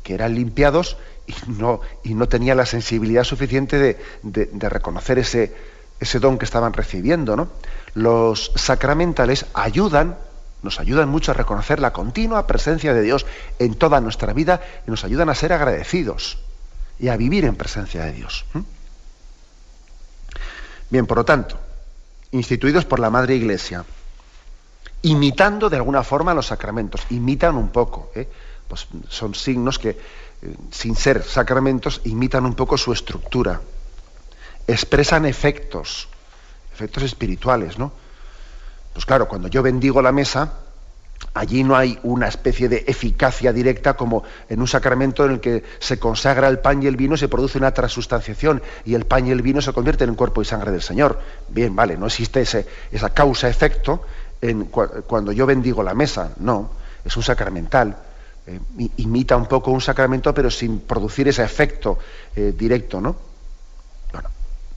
que, 0.04 0.14
eran 0.14 0.36
limpiados 0.36 0.98
y 1.28 1.34
no, 1.52 1.82
y 2.04 2.14
no 2.14 2.28
tenían 2.28 2.58
la 2.58 2.66
sensibilidad 2.66 3.24
suficiente 3.24 3.78
de, 3.78 3.98
de 4.24 4.70
reconocer 4.70 5.20
ese, 5.20 5.54
ese 6.00 6.20
don 6.20 6.38
que 6.38 6.46
estaban 6.46 6.74
recibiendo. 6.74 7.36
¿no? 7.36 7.50
Los 7.94 8.52
sacramentales 8.56 9.46
ayudan 9.54 10.18
nos 10.66 10.80
ayudan 10.80 11.08
mucho 11.08 11.32
a 11.32 11.36
reconocer 11.36 11.80
la 11.80 11.94
continua 11.94 12.48
presencia 12.48 12.94
de 12.94 13.04
Dios 13.04 13.26
en 13.60 13.76
toda 13.76 14.02
nuestra 14.02 14.34
vida 14.34 14.60
y 14.86 14.92
nos 14.92 15.06
ayudan 15.06 15.30
a 15.30 15.36
ser 15.36 15.54
agradecidos 15.54 16.40
y 17.00 17.08
a 17.08 17.16
vivir 17.16 17.46
en 17.46 17.56
presencia 17.56 18.04
de 18.04 18.12
Dios. 18.12 18.46
Bien, 20.90 21.06
por 21.06 21.20
lo 21.20 21.26
tanto, 21.26 21.58
instituidos 22.32 22.84
por 22.84 23.00
la 23.00 23.12
Madre 23.12 23.36
Iglesia, 23.36 23.86
imitando 25.04 25.70
de 25.70 25.78
alguna 25.78 26.04
forma 26.04 26.34
los 26.34 26.48
sacramentos, 26.48 27.02
imitan 27.12 27.56
un 27.56 27.70
poco, 27.70 28.12
¿eh? 28.16 28.28
pues 28.68 28.88
son 29.08 29.36
signos 29.36 29.78
que, 29.78 29.90
eh, 29.90 29.98
sin 30.72 30.96
ser 30.96 31.24
sacramentos, 31.24 32.02
imitan 32.06 32.44
un 32.44 32.56
poco 32.56 32.76
su 32.76 32.92
estructura, 32.92 33.62
expresan 34.66 35.26
efectos, 35.26 36.08
efectos 36.74 37.04
espirituales, 37.04 37.78
¿no? 37.78 38.05
Pues 38.96 39.06
claro, 39.06 39.28
cuando 39.28 39.50
yo 39.50 39.62
bendigo 39.62 40.02
la 40.02 40.14
mesa, 40.14 40.54
allí 41.34 41.66
no 41.66 41.76
hay 41.76 42.00
una 42.04 42.30
especie 42.30 42.70
de 42.70 42.86
eficacia 42.88 43.52
directa 43.52 43.96
como 43.96 44.24
en 44.48 44.62
un 44.62 44.70
sacramento 44.70 45.26
en 45.26 45.32
el 45.32 45.40
que 45.42 45.66
se 45.80 46.00
consagra 46.00 46.48
el 46.48 46.60
pan 46.60 46.82
y 46.82 46.88
el 46.88 46.96
vino, 46.96 47.18
se 47.18 47.28
produce 47.28 47.58
una 47.58 47.74
transustanciación 47.74 48.64
y 48.86 48.94
el 48.94 49.06
pan 49.06 49.28
y 49.28 49.32
el 49.32 49.42
vino 49.42 49.62
se 49.62 49.74
convierten 49.74 50.08
en 50.08 50.16
cuerpo 50.16 50.42
y 50.42 50.46
sangre 50.46 50.72
del 50.72 50.82
Señor. 50.82 51.20
Bien, 51.50 51.76
vale, 51.76 51.98
no 51.98 52.06
existe 52.06 52.40
ese, 52.40 52.66
esa 52.90 53.10
causa-efecto 53.10 54.06
cuando 55.08 55.34
yo 55.34 55.46
bendigo 55.46 55.84
la 55.84 55.94
mesa, 55.94 56.32
no, 56.38 56.70
es 57.04 57.18
un 57.18 57.24
sacramental. 57.24 57.98
Eh, 58.48 58.62
imita 58.96 59.36
un 59.36 59.48
poco 59.48 59.72
un 59.72 59.82
sacramento, 59.82 60.34
pero 60.34 60.50
sin 60.50 60.80
producir 60.80 61.28
ese 61.28 61.44
efecto 61.44 62.00
eh, 62.34 62.54
directo, 62.58 63.02
¿no? 63.02 63.14
Bueno, 64.14 64.30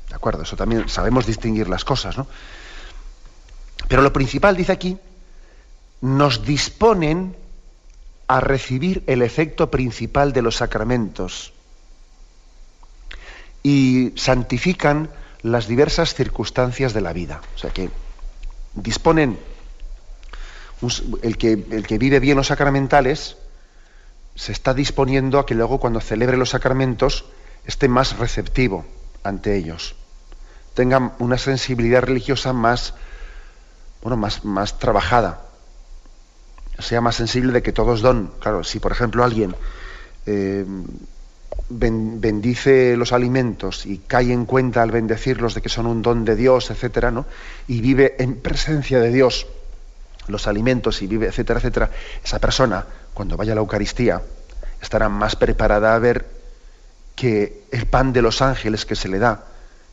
de 0.09 0.15
acuerdo, 0.17 0.43
eso 0.43 0.57
también 0.57 0.89
sabemos 0.89 1.25
distinguir 1.25 1.69
las 1.69 1.85
cosas, 1.85 2.19
¿no? 2.19 2.27
Pero 3.89 4.03
lo 4.03 4.13
principal, 4.13 4.57
dice 4.57 4.73
aquí, 4.73 4.99
nos 6.01 6.45
disponen 6.45 7.35
a 8.29 8.41
recibir 8.41 9.03
el 9.07 9.23
efecto 9.23 9.71
principal 9.71 10.33
de 10.33 10.43
los 10.43 10.57
sacramentos 10.57 11.53
y 13.63 14.13
santifican 14.17 15.11
las 15.43 15.67
diversas 15.67 16.15
circunstancias 16.15 16.93
de 16.93 17.01
la 17.01 17.13
vida. 17.13 17.41
O 17.55 17.59
sea 17.59 17.71
que 17.71 17.91
disponen, 18.75 19.39
el 21.23 21.39
que, 21.39 21.53
el 21.53 21.87
que 21.87 21.99
vive 21.99 22.21
bien 22.21 22.37
los 22.37 22.49
sacramentales 22.49 23.37
se 24.35 24.53
está 24.53 24.75
disponiendo 24.75 25.39
a 25.39 25.47
que 25.47 25.55
luego 25.55 25.81
cuando 25.81 26.01
celebre 26.01 26.37
los 26.37 26.51
sacramentos 26.51 27.25
esté 27.65 27.89
más 27.89 28.19
receptivo 28.19 28.87
ante 29.25 29.57
ellos, 29.57 29.97
tenga 30.75 31.15
una 31.19 31.39
sensibilidad 31.39 32.03
religiosa 32.03 32.53
más 32.53 32.95
bueno, 34.03 34.17
más, 34.17 34.45
más 34.45 34.79
trabajada, 34.79 35.43
sea 36.79 37.01
más 37.01 37.17
sensible 37.17 37.53
de 37.53 37.63
que 37.63 37.73
todos 37.73 38.01
don. 38.01 38.33
Claro, 38.41 38.65
si 38.65 38.79
por 38.79 38.93
ejemplo 38.93 39.25
alguien 39.25 39.55
eh, 40.27 40.65
bendice 41.71 42.97
los 42.97 43.13
alimentos 43.13 43.85
y 43.87 43.99
cae 43.99 44.33
en 44.33 44.47
cuenta 44.47 44.83
al 44.83 44.91
bendecirlos 44.91 45.55
de 45.55 45.63
que 45.63 45.69
son 45.69 45.87
un 45.87 46.03
don 46.03 46.25
de 46.25 46.37
Dios, 46.37 46.71
etcétera, 46.71 47.11
¿no? 47.11 47.27
Y 47.67 47.81
vive 47.81 48.17
en 48.19 48.37
presencia 48.37 49.01
de 49.01 49.13
Dios 49.13 49.47
los 50.29 50.47
alimentos 50.47 51.03
y 51.03 51.07
vive, 51.07 51.27
etcétera, 51.27 51.59
etcétera, 51.59 51.91
esa 52.23 52.39
persona, 52.39 52.85
cuando 53.15 53.37
vaya 53.37 53.53
a 53.53 53.55
la 53.55 53.61
Eucaristía, 53.61 54.23
estará 54.81 55.09
más 55.09 55.37
preparada 55.37 55.95
a 55.95 55.99
ver 55.99 56.27
que 57.17 57.65
el 57.73 57.87
pan 57.87 58.13
de 58.13 58.23
los 58.23 58.43
ángeles 58.43 58.87
que 58.87 58.95
se 58.95 59.09
le 59.09 59.19
da, 59.19 59.45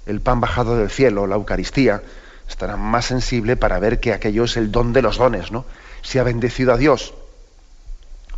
el 0.05 0.21
pan 0.21 0.39
bajado 0.39 0.77
del 0.77 0.89
cielo, 0.89 1.25
la 1.25 1.35
Eucaristía, 1.35 2.01
estará 2.47 2.77
más 2.77 3.05
sensible 3.05 3.55
para 3.55 3.79
ver 3.79 3.99
que 3.99 4.13
aquello 4.13 4.43
es 4.43 4.57
el 4.57 4.71
don 4.71 4.93
de 4.93 5.01
los 5.01 5.17
dones, 5.17 5.51
¿no? 5.51 5.65
Si 6.01 6.19
ha 6.19 6.23
bendecido 6.23 6.73
a 6.73 6.77
Dios 6.77 7.13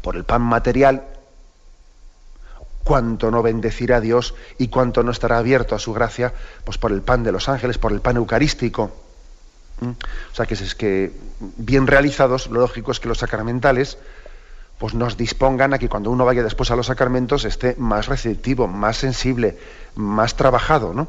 por 0.01 0.15
el 0.15 0.23
pan 0.23 0.41
material, 0.41 1.03
cuánto 2.83 3.31
no 3.31 3.43
bendecirá 3.43 3.97
a 3.97 4.01
Dios 4.01 4.33
y 4.57 4.69
cuánto 4.69 5.03
no 5.03 5.11
estará 5.11 5.37
abierto 5.37 5.75
a 5.75 5.79
su 5.79 5.93
gracia, 5.93 6.33
pues 6.63 6.77
por 6.77 6.93
el 6.93 7.01
pan 7.01 7.23
de 7.23 7.33
los 7.33 7.49
ángeles, 7.49 7.77
por 7.77 7.91
el 7.91 7.99
pan 7.99 8.15
eucarístico. 8.15 8.91
¿Mm? 9.81 9.89
O 10.31 10.35
sea 10.35 10.45
que 10.45 10.53
es 10.53 10.73
que 10.73 11.11
bien 11.57 11.85
realizados, 11.85 12.47
lo 12.47 12.61
lógico 12.61 12.91
es 12.91 13.01
que 13.01 13.09
los 13.09 13.17
sacramentales 13.17 13.97
pues 14.77 14.93
nos 14.93 15.17
dispongan 15.17 15.73
a 15.73 15.79
que 15.79 15.89
cuando 15.89 16.11
uno 16.11 16.23
vaya 16.23 16.43
después 16.43 16.71
a 16.71 16.75
los 16.75 16.85
sacramentos 16.85 17.45
esté 17.45 17.75
más 17.77 18.07
receptivo, 18.07 18.67
más 18.67 18.97
sensible, 18.97 19.57
más 19.95 20.35
trabajado, 20.35 20.93
¿no? 20.93 21.07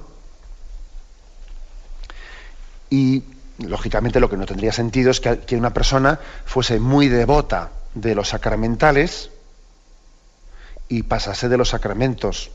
Y 2.90 3.22
lógicamente 3.58 4.20
lo 4.20 4.30
que 4.30 4.36
no 4.36 4.46
tendría 4.46 4.72
sentido 4.72 5.10
es 5.10 5.20
que, 5.20 5.56
una 5.56 5.72
persona 5.72 6.18
fuese 6.44 6.78
muy 6.78 7.08
devota 7.08 7.70
de 7.94 8.14
los 8.14 8.28
sacramentales 8.28 9.30
y 10.88 11.02
pasase 11.02 11.48
de 11.48 11.56
los 11.56 11.70
sacramentos. 11.70 12.50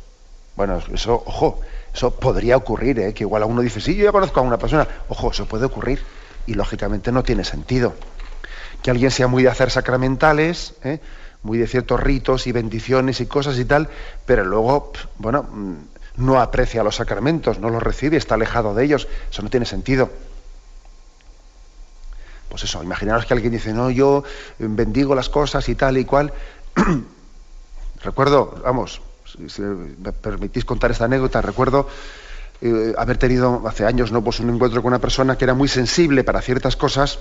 Bueno, 0.55 0.81
eso, 0.93 1.23
ojo, 1.25 1.61
eso 1.93 2.11
podría 2.15 2.57
ocurrir, 2.57 2.99
¿eh? 2.99 3.13
que 3.13 3.23
igual 3.23 3.43
a 3.43 3.45
uno 3.45 3.61
dice, 3.61 3.81
sí, 3.81 3.95
yo 3.95 4.05
ya 4.05 4.11
conozco 4.11 4.39
a 4.39 4.43
una 4.43 4.57
persona. 4.57 4.87
Ojo, 5.09 5.31
eso 5.31 5.45
puede 5.45 5.65
ocurrir 5.65 6.01
y 6.47 6.53
lógicamente 6.53 7.11
no 7.11 7.23
tiene 7.23 7.43
sentido. 7.43 7.93
Que 8.81 8.91
alguien 8.91 9.11
sea 9.11 9.27
muy 9.27 9.43
de 9.43 9.49
hacer 9.49 9.71
sacramentales, 9.71 10.75
¿eh? 10.83 10.99
muy 11.43 11.57
de 11.57 11.67
ciertos 11.67 11.99
ritos 11.99 12.47
y 12.47 12.51
bendiciones 12.51 13.19
y 13.19 13.25
cosas 13.25 13.57
y 13.59 13.65
tal, 13.65 13.89
pero 14.25 14.45
luego, 14.45 14.93
bueno, 15.17 15.43
mm, 15.43 15.75
no 16.17 16.39
aprecia 16.39 16.83
los 16.83 16.95
sacramentos, 16.95 17.59
no 17.59 17.69
los 17.69 17.81
recibe, 17.81 18.17
está 18.17 18.35
alejado 18.35 18.73
de 18.75 18.85
ellos. 18.85 19.07
Eso 19.31 19.41
no 19.41 19.49
tiene 19.49 19.65
sentido. 19.65 20.09
Pues 22.49 22.63
eso, 22.63 22.83
imaginaros 22.83 23.25
que 23.25 23.33
alguien 23.33 23.51
dice, 23.51 23.73
no, 23.73 23.89
yo 23.89 24.23
bendigo 24.59 25.15
las 25.15 25.29
cosas 25.29 25.67
y 25.69 25.75
tal 25.75 25.97
y 25.97 26.05
cual. 26.05 26.33
recuerdo, 28.03 28.61
vamos, 28.63 29.01
si, 29.25 29.61
me 29.61 30.11
permitís 30.11 30.65
contar 30.65 30.91
esta 30.91 31.05
anécdota, 31.05 31.41
recuerdo 31.41 31.87
eh, 32.61 32.93
haber 32.97 33.17
tenido 33.17 33.67
hace 33.67 33.85
años 33.85 34.11
¿no? 34.11 34.23
pues 34.23 34.39
un 34.39 34.49
encuentro 34.49 34.81
con 34.81 34.89
una 34.89 34.99
persona 34.99 35.37
que 35.37 35.45
era 35.45 35.53
muy 35.53 35.67
sensible 35.67 36.23
para 36.23 36.41
ciertas 36.41 36.75
cosas. 36.75 37.19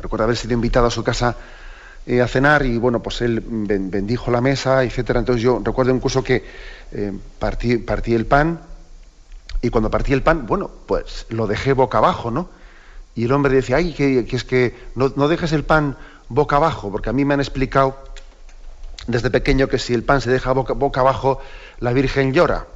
Recuerdo 0.00 0.24
haber 0.24 0.36
sido 0.36 0.54
invitado 0.54 0.86
a 0.86 0.90
su 0.90 1.04
casa 1.04 1.36
eh, 2.04 2.20
a 2.20 2.26
cenar 2.26 2.66
y 2.66 2.78
bueno, 2.78 3.00
pues 3.00 3.20
él 3.20 3.40
bendijo 3.46 4.30
la 4.30 4.40
mesa, 4.40 4.82
etcétera. 4.82 5.20
Entonces 5.20 5.42
yo 5.42 5.60
recuerdo 5.62 5.94
incluso 5.94 6.24
que 6.24 6.44
eh, 6.90 7.12
partí, 7.38 7.78
partí, 7.78 8.14
el 8.14 8.26
pan 8.26 8.60
y 9.60 9.70
cuando 9.70 9.90
partí 9.90 10.12
el 10.12 10.22
pan, 10.22 10.46
bueno, 10.46 10.70
pues 10.86 11.26
lo 11.28 11.46
dejé 11.46 11.72
boca 11.74 11.98
abajo, 11.98 12.30
¿no? 12.30 12.48
Y 13.14 13.24
el 13.24 13.32
hombre 13.32 13.54
decía, 13.54 13.76
ay, 13.76 13.92
que, 13.92 14.26
es 14.28 14.44
que 14.44 14.74
no, 14.96 15.12
no, 15.14 15.28
dejes 15.28 15.52
el 15.52 15.64
pan 15.64 15.96
boca 16.28 16.56
abajo, 16.56 16.90
porque 16.90 17.10
a 17.10 17.12
mí 17.12 17.24
me 17.24 17.34
han 17.34 17.40
explicado 17.40 17.96
desde 19.06 19.30
pequeño 19.30 19.68
que 19.68 19.78
si 19.78 19.94
el 19.94 20.02
pan 20.02 20.20
se 20.20 20.30
deja 20.30 20.52
boca, 20.52 20.72
boca 20.72 21.00
abajo, 21.00 21.40
la 21.78 21.92
Virgen 21.92 22.32
llora. 22.32 22.66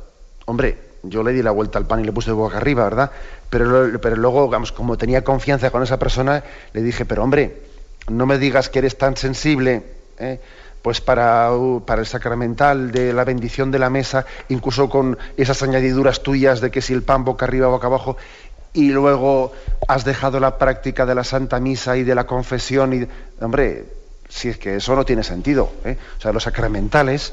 Hombre, 0.45 0.79
yo 1.03 1.25
le 1.25 1.33
di 1.33 1.43
la 1.43 1.51
vuelta 1.51 1.79
al 1.79 1.87
pan 1.87 2.01
y 2.01 2.05
le 2.05 2.13
puse 2.13 2.31
boca 2.31 2.59
arriba, 2.59 2.85
¿verdad? 2.85 3.11
Pero, 3.51 4.01
pero 4.01 4.17
luego, 4.17 4.51
como 4.75 4.97
tenía 4.97 5.25
confianza 5.25 5.71
con 5.71 5.83
esa 5.83 5.99
persona, 5.99 6.45
le 6.73 6.83
dije, 6.83 7.05
pero 7.05 7.25
hombre, 7.25 7.63
no 8.09 8.27
me 8.27 8.39
digas 8.39 8.69
que 8.69 8.79
eres 8.81 8.99
tan 8.99 9.17
sensible, 9.17 9.83
¿eh? 10.19 10.41
pues 10.83 11.01
para, 11.01 11.53
uh, 11.53 11.85
para, 11.85 12.01
el 12.01 12.07
sacramental 12.07 12.93
de 12.93 13.13
la 13.13 13.25
bendición 13.25 13.71
de 13.71 13.79
la 13.79 13.91
mesa, 13.91 14.25
incluso 14.49 14.89
con 14.89 15.19
esas 15.37 15.63
añadiduras 15.63 16.23
tuyas 16.23 16.61
de 16.61 16.71
que 16.71 16.81
si 16.81 16.93
el 16.93 17.03
pan 17.03 17.25
boca 17.25 17.45
arriba, 17.47 17.67
boca 17.67 17.89
abajo, 17.89 18.17
y 18.73 18.91
luego 18.91 19.53
has 19.89 20.05
dejado 20.05 20.39
la 20.39 20.59
práctica 20.59 21.07
de 21.07 21.15
la 21.15 21.25
Santa 21.25 21.59
Misa 21.59 21.97
y 21.97 22.05
de 22.05 22.15
la 22.15 22.27
confesión, 22.27 22.93
y, 22.93 23.09
hombre, 23.43 23.87
si 24.29 24.49
es 24.49 24.59
que 24.59 24.77
eso 24.77 24.95
no 24.95 25.05
tiene 25.05 25.25
sentido. 25.25 25.71
¿eh? 25.85 25.97
O 26.19 26.21
sea, 26.21 26.33
los 26.33 26.45
sacramentales 26.45 27.33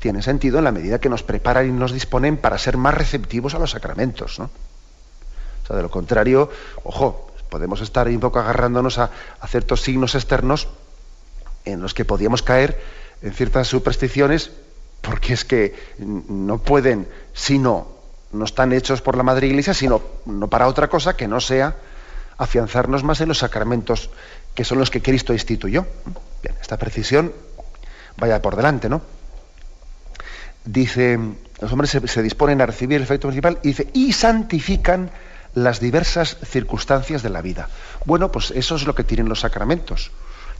tienen 0.00 0.22
sentido 0.22 0.58
en 0.58 0.64
la 0.64 0.72
medida 0.72 0.98
que 0.98 1.08
nos 1.08 1.22
preparan 1.22 1.68
y 1.68 1.72
nos 1.72 1.92
disponen 1.92 2.38
para 2.38 2.58
ser 2.58 2.76
más 2.76 2.94
receptivos 2.94 3.54
a 3.54 3.58
los 3.58 3.72
sacramentos. 3.72 4.38
¿no? 4.38 4.46
O 4.46 5.66
sea, 5.66 5.76
de 5.76 5.82
lo 5.82 5.90
contrario, 5.90 6.50
ojo, 6.84 7.29
podemos 7.50 7.80
estar 7.80 8.08
un 8.08 8.20
poco 8.20 8.38
agarrándonos 8.38 8.98
a, 8.98 9.10
ciertos 9.46 9.82
signos 9.82 10.14
externos 10.14 10.68
en 11.64 11.82
los 11.82 11.92
que 11.92 12.04
podíamos 12.04 12.42
caer 12.42 12.80
en 13.20 13.32
ciertas 13.32 13.68
supersticiones 13.68 14.52
porque 15.02 15.34
es 15.34 15.44
que 15.44 15.74
no 15.98 16.58
pueden, 16.58 17.08
sino 17.34 17.88
no 18.32 18.44
están 18.44 18.72
hechos 18.72 19.02
por 19.02 19.16
la 19.16 19.22
Madre 19.22 19.48
Iglesia, 19.48 19.74
sino 19.74 20.00
no 20.24 20.48
para 20.48 20.68
otra 20.68 20.88
cosa 20.88 21.16
que 21.16 21.26
no 21.26 21.40
sea 21.40 21.76
afianzarnos 22.38 23.02
más 23.02 23.20
en 23.20 23.28
los 23.28 23.38
sacramentos 23.38 24.10
que 24.54 24.64
son 24.64 24.78
los 24.78 24.90
que 24.90 25.02
Cristo 25.02 25.32
instituyó. 25.32 25.86
Bien, 26.42 26.54
esta 26.60 26.78
precisión 26.78 27.32
vaya 28.16 28.40
por 28.40 28.56
delante, 28.56 28.88
¿no? 28.88 29.02
Dice, 30.64 31.18
los 31.60 31.72
hombres 31.72 31.90
se, 31.90 32.22
disponen 32.22 32.60
a 32.60 32.66
recibir 32.66 32.96
el 32.96 33.02
efecto 33.02 33.28
principal 33.28 33.58
y 33.62 33.68
dice, 33.68 33.88
y 33.92 34.12
santifican 34.12 35.10
las 35.54 35.80
diversas 35.80 36.36
circunstancias 36.44 37.22
de 37.22 37.30
la 37.30 37.42
vida. 37.42 37.68
Bueno, 38.04 38.30
pues 38.30 38.50
eso 38.52 38.76
es 38.76 38.86
lo 38.86 38.94
que 38.94 39.04
tienen 39.04 39.28
los 39.28 39.40
sacramentos. 39.40 40.10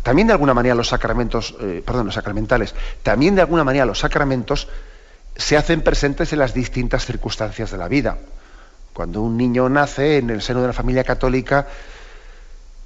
También 0.03 0.27
de 0.27 0.33
alguna 0.33 0.55
manera 0.55 0.75
los 0.75 0.89
sacramentos, 0.89 1.55
eh, 1.61 1.83
perdón, 1.85 2.07
los 2.07 2.15
sacramentales, 2.15 2.75
también 3.03 3.35
de 3.35 3.43
alguna 3.43 3.65
manera 3.65 3.85
los 3.85 3.99
sacramentos 3.99 4.69
se 5.37 5.57
hacen 5.57 5.83
presentes 5.83 6.33
en 6.33 6.39
las 6.39 6.55
distintas 6.55 7.05
circunstancias 7.05 7.71
de 7.71 7.79
la 7.79 7.89
vida. 7.89 8.19
Cuando 8.93 9.23
un 9.23 9.37
niño 9.37 9.69
nace 9.69 10.19
en 10.19 10.31
el 10.31 10.43
seno 10.43 10.61
de 10.63 10.69
la 10.69 10.73
familia 10.73 11.05
católica, 11.05 11.67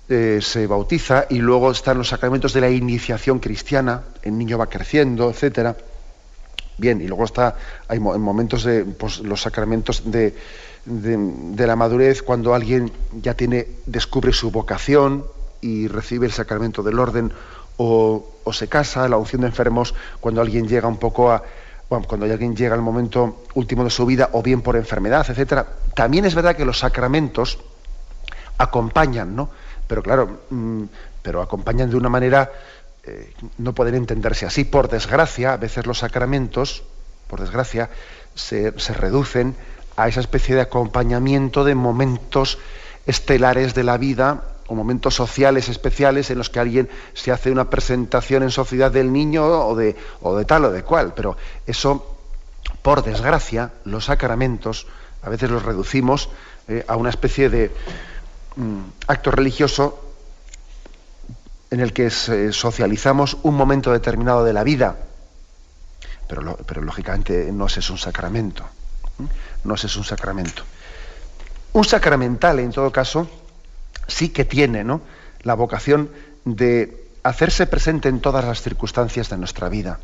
eh, 0.09 0.41
se 0.43 0.67
bautiza 0.67 1.27
y 1.31 1.39
luego 1.39 1.71
están 1.71 1.99
los 1.99 2.09
sacramentos 2.09 2.53
de 2.53 2.61
la 2.61 2.71
iniciación 2.71 3.39
cristiana, 3.39 4.03
el 4.23 4.37
niño 4.37 4.59
va 4.59 4.67
creciendo, 4.67 5.31
etcétera. 5.31 5.77
Bien, 6.77 7.01
y 7.01 7.07
luego 7.07 7.25
está, 7.25 7.57
hay 7.89 8.01
momentos 8.01 8.65
de 8.65 8.85
pues, 8.85 9.21
los 9.21 9.41
sacramentos 9.41 10.11
de, 10.11 10.35
de, 10.87 11.67
la 11.67 11.77
madurez, 11.77 12.23
cuando 12.23 12.55
alguien 12.55 12.93
ya 13.21 13.35
tiene, 13.35 13.67
descubre 13.87 14.33
su 14.33 14.51
vocación 14.51 15.25
y 15.61 15.89
recibe 15.89 16.27
el 16.27 16.33
sacramento 16.33 16.83
del 16.83 16.99
orden, 16.99 17.33
o, 17.77 18.25
o 18.45 18.53
se 18.53 18.69
casa, 18.69 19.09
la 19.09 19.17
unción 19.17 19.43
de 19.43 19.49
enfermos, 19.49 19.95
cuando 20.21 20.41
alguien 20.41 20.69
llega 20.69 20.87
un 20.87 20.99
poco 20.99 21.33
a, 21.33 21.43
bueno, 21.89 22.07
cuando 22.07 22.27
alguien 22.27 22.55
llega 22.55 22.75
al 22.75 22.83
momento 22.83 23.45
último 23.55 23.85
de 23.85 23.91
su 23.91 24.07
vida, 24.07 24.31
o 24.33 24.43
bien 24.43 24.63
por 24.63 24.77
enfermedad, 24.77 25.27
etcétera. 25.29 25.67
También 25.95 26.25
es 26.25 26.35
verdad 26.35 26.57
que 26.57 26.65
los 26.65 26.79
sacramentos 26.79 27.59
acompañan, 28.59 29.35
¿no? 29.35 29.51
pero 29.87 30.03
claro, 30.03 30.41
mm, 30.51 30.85
pero 31.23 31.43
acompañan 31.43 31.91
de 31.91 31.97
una 31.97 32.09
manera, 32.09 32.51
eh, 33.05 33.33
no 33.59 33.75
pueden 33.75 33.95
entenderse 33.95 34.47
así. 34.47 34.65
Por 34.65 34.89
desgracia, 34.89 35.55
a 35.55 35.57
veces 35.57 35.87
los 35.87 35.99
sacramentos, 35.99 36.85
por 37.29 37.41
desgracia, 37.41 37.91
se, 38.35 38.71
reducen 38.71 39.55
a 39.97 40.09
esa 40.09 40.21
especie 40.21 40.55
de 40.55 40.63
acompañamiento 40.63 41.65
de 41.65 41.75
momentos 41.75 42.59
estelares 43.07 43.75
de 43.75 43.85
la 43.85 43.97
vida 43.97 44.45
o 44.67 44.75
momentos 44.75 45.15
sociales 45.15 45.69
especiales 45.69 46.31
en 46.31 46.39
los 46.39 46.49
que 46.49 46.61
alguien 46.61 46.89
se 47.13 47.31
hace 47.31 47.51
una 47.51 47.69
presentación 47.69 48.43
en 48.43 48.51
sociedad 48.51 48.91
del 48.91 49.13
niño 49.13 49.45
o 49.45 49.77
de, 49.77 49.95
o 50.23 50.37
de 50.37 50.45
tal 50.45 50.65
o 50.65 50.71
de 50.73 50.83
cual. 50.83 51.13
Pero 51.15 51.37
eso, 51.67 52.17
por 52.83 53.05
desgracia, 53.05 53.73
los 53.85 54.07
sacramentos 54.07 54.87
a 55.23 55.29
veces 55.29 55.51
los 55.51 55.63
reducimos 55.63 56.29
eh, 56.69 56.85
a 56.89 56.97
una 56.97 57.11
especie 57.11 57.49
de, 57.51 57.71
Mm, 58.57 58.83
acto 59.09 59.33
religioso 59.33 60.01
en 61.71 61.81
el 61.81 61.93
que 61.93 62.09
socializamos 62.11 63.37
un 63.43 63.57
momento 63.57 63.91
determinado 63.91 64.45
de 64.45 64.53
la 64.53 64.63
vida, 64.63 64.97
pero, 66.29 66.57
pero 66.65 66.81
lógicamente 66.83 67.51
no 67.51 67.67
es 67.67 67.91
un 67.91 67.99
sacramento. 67.99 68.65
No 69.65 69.75
es 69.75 69.97
un 69.97 70.05
sacramento. 70.05 70.63
Un 71.73 71.85
sacramental, 71.85 72.61
en 72.61 72.73
todo 72.73 72.91
caso, 72.93 73.29
sí 74.07 74.29
que 74.29 74.45
tiene 74.45 74.85
¿no? 74.85 75.03
la 75.43 75.55
vocación 75.55 76.11
de 76.45 77.09
hacerse 77.23 77.67
presente 77.67 78.09
en 78.09 78.21
todas 78.21 78.45
las 78.45 78.63
circunstancias 78.63 79.29
de 79.31 79.39
nuestra 79.39 79.69
vida. 79.69 79.99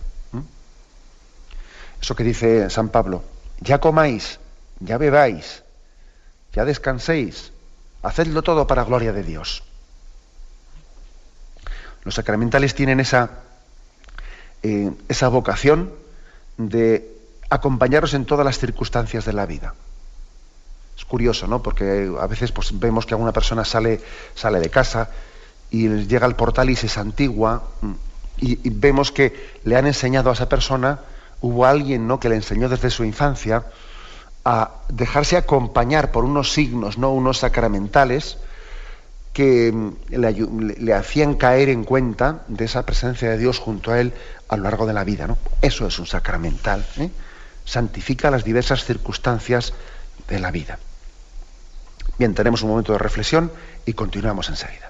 Eso 2.00 2.16
que 2.16 2.24
dice 2.24 2.70
San 2.70 2.88
Pablo, 2.88 3.22
ya 3.60 3.78
comáis, 3.78 4.40
ya 4.80 4.96
bebáis, 4.96 5.62
ya 6.54 6.64
descanséis, 6.64 7.52
Hacedlo 8.02 8.42
todo 8.42 8.66
para 8.66 8.84
gloria 8.84 9.12
de 9.12 9.22
Dios. 9.22 9.62
Los 12.02 12.14
sacramentales 12.14 12.74
tienen 12.74 12.98
esa, 12.98 13.30
eh, 14.62 14.90
esa 15.08 15.28
vocación 15.28 15.92
de 16.56 17.19
acompañaros 17.50 18.14
en 18.14 18.24
todas 18.24 18.46
las 18.46 18.58
circunstancias 18.58 19.24
de 19.24 19.32
la 19.32 19.44
vida. 19.44 19.74
Es 20.96 21.04
curioso, 21.04 21.46
¿no? 21.46 21.62
Porque 21.62 22.10
a 22.18 22.26
veces 22.26 22.52
pues, 22.52 22.78
vemos 22.78 23.04
que 23.04 23.14
alguna 23.14 23.32
persona 23.32 23.64
sale, 23.64 24.00
sale 24.34 24.60
de 24.60 24.70
casa 24.70 25.10
y 25.70 25.88
llega 26.06 26.26
al 26.26 26.36
portal 26.36 26.70
y 26.70 26.76
se 26.76 26.88
santigua 26.88 27.64
mm, 27.80 27.92
y, 28.38 28.70
vemos 28.70 29.12
que 29.12 29.50
le 29.64 29.76
han 29.76 29.86
enseñado 29.86 30.30
a 30.30 30.32
esa 30.32 30.48
persona, 30.48 31.00
hubo 31.40 31.66
alguien 31.66 32.06
¿no? 32.06 32.18
que 32.20 32.28
le 32.28 32.36
enseñó 32.36 32.68
desde 32.68 32.90
su 32.90 33.04
infancia 33.04 33.64
a 34.44 34.70
dejarse 34.88 35.36
acompañar 35.36 36.10
por 36.12 36.24
unos 36.24 36.52
signos, 36.52 36.96
no 36.96 37.12
unos 37.12 37.38
sacramentales, 37.38 38.38
que 39.32 39.72
mm, 39.72 39.92
le, 40.10 40.94
hacían 40.94 41.34
caer 41.34 41.68
en 41.68 41.84
cuenta 41.84 42.42
de 42.48 42.64
esa 42.64 42.86
presencia 42.86 43.30
de 43.30 43.38
Dios 43.38 43.58
junto 43.58 43.92
a 43.92 44.00
él 44.00 44.12
a 44.48 44.56
lo 44.56 44.64
largo 44.64 44.86
de 44.86 44.92
la 44.92 45.04
vida. 45.04 45.36
Eso 45.60 45.86
es 45.86 45.98
un 45.98 46.06
sacramental. 46.06 46.86
¿eh? 46.98 47.10
Santifica 47.70 48.32
las 48.32 48.42
diversas 48.42 48.84
circunstancias 48.84 49.74
de 50.26 50.40
la 50.40 50.50
vida. 50.50 50.80
Bien, 52.18 52.34
tenemos 52.34 52.62
un 52.62 52.70
momento 52.70 52.92
de 52.92 52.98
reflexión 52.98 53.52
y 53.86 53.92
continuamos 53.92 54.48
enseguida. 54.48 54.89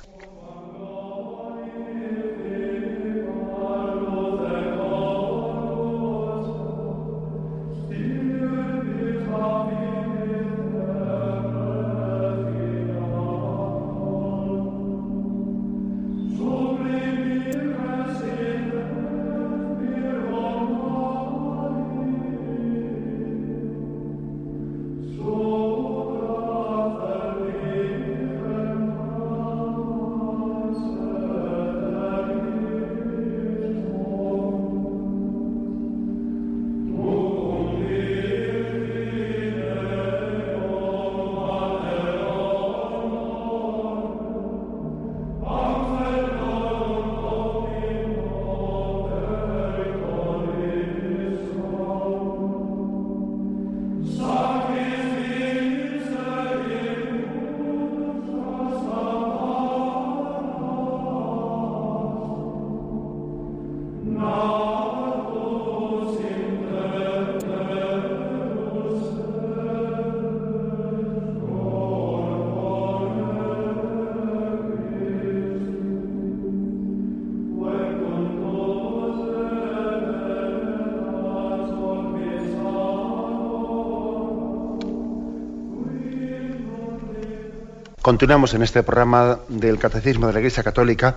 Continuamos 88.03 88.55
en 88.55 88.63
este 88.63 88.83
programa 88.83 89.41
del 89.49 89.79
Catecismo 89.79 90.27
de 90.27 90.33
la 90.33 90.39
Iglesia 90.39 90.63
Católica 90.63 91.17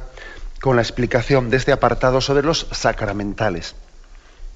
con 0.60 0.76
la 0.76 0.82
explicación 0.82 1.50
de 1.50 1.56
este 1.56 1.72
apartado 1.72 2.20
sobre 2.20 2.44
los 2.44 2.68
sacramentales. 2.74 3.76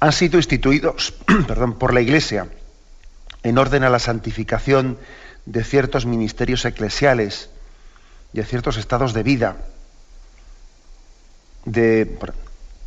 Han 0.00 0.12
sido 0.12 0.36
instituidos 0.36 1.14
perdón, 1.48 1.78
por 1.78 1.94
la 1.94 2.02
Iglesia 2.02 2.48
en 3.42 3.56
orden 3.56 3.84
a 3.84 3.90
la 3.90 4.00
santificación 4.00 4.98
de 5.46 5.64
ciertos 5.64 6.04
ministerios 6.04 6.66
eclesiales, 6.66 7.48
de 8.34 8.44
ciertos 8.44 8.76
estados 8.76 9.14
de 9.14 9.22
vida, 9.22 9.56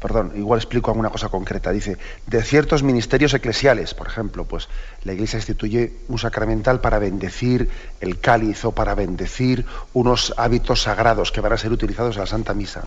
perdón, 0.06 0.34
igual 0.36 0.60
explico 0.60 0.92
alguna 0.92 1.10
cosa 1.10 1.30
concreta, 1.30 1.72
dice, 1.72 1.98
de 2.28 2.44
ciertos 2.44 2.84
ministerios 2.84 3.34
eclesiales, 3.34 3.96
por 3.96 4.06
ejemplo, 4.06 4.46
pues 4.46 4.70
la 5.04 5.14
Iglesia 5.14 5.38
instituye 5.38 5.94
un 6.10 6.20
sacramental 6.20 6.80
para 6.80 7.00
bendecir 7.00 7.72
el 8.02 8.20
cáliz 8.20 8.66
o 8.66 8.72
para 8.72 8.94
bendecir 8.94 9.66
unos 9.94 10.32
hábitos 10.38 10.84
sagrados 10.84 11.32
que 11.32 11.42
van 11.42 11.54
a 11.54 11.58
ser 11.58 11.72
utilizados 11.72 12.18
en 12.18 12.22
la 12.22 12.28
Santa 12.28 12.54
Misa. 12.54 12.84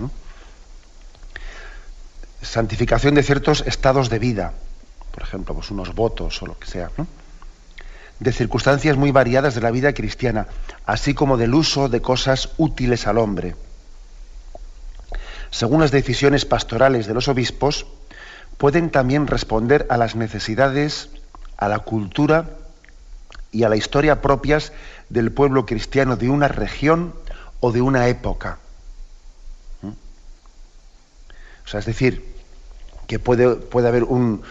Santificación 2.40 3.16
de 3.16 3.24
ciertos 3.24 3.64
estados 3.66 4.10
de 4.10 4.20
vida, 4.20 4.52
por 5.10 5.24
ejemplo, 5.24 5.54
pues 5.54 5.72
unos 5.72 5.96
votos 5.96 6.40
o 6.40 6.46
lo 6.46 6.56
que 6.56 6.68
sea, 6.68 6.88
de 8.20 8.32
circunstancias 8.32 8.96
muy 8.96 9.10
variadas 9.10 9.56
de 9.56 9.60
la 9.60 9.72
vida 9.72 9.92
cristiana, 9.92 10.46
así 10.86 11.14
como 11.14 11.36
del 11.36 11.52
uso 11.52 11.88
de 11.88 12.00
cosas 12.00 12.50
útiles 12.58 13.08
al 13.08 13.18
hombre 13.18 13.56
según 15.50 15.80
las 15.80 15.90
decisiones 15.90 16.44
pastorales 16.44 17.06
de 17.06 17.14
los 17.14 17.28
obispos, 17.28 17.86
pueden 18.58 18.90
también 18.90 19.26
responder 19.26 19.86
a 19.88 19.96
las 19.96 20.16
necesidades, 20.16 21.10
a 21.56 21.68
la 21.68 21.78
cultura 21.78 22.50
y 23.52 23.62
a 23.62 23.68
la 23.68 23.76
historia 23.76 24.20
propias 24.20 24.72
del 25.08 25.32
pueblo 25.32 25.64
cristiano 25.64 26.16
de 26.16 26.28
una 26.28 26.48
región 26.48 27.14
o 27.60 27.72
de 27.72 27.80
una 27.80 28.08
época. 28.08 28.58
¿Mm? 29.82 29.88
O 29.88 31.68
sea, 31.68 31.80
es 31.80 31.86
decir, 31.86 32.24
que 33.06 33.18
puede, 33.18 33.56
puede 33.56 33.88
haber 33.88 34.04
un, 34.04 34.42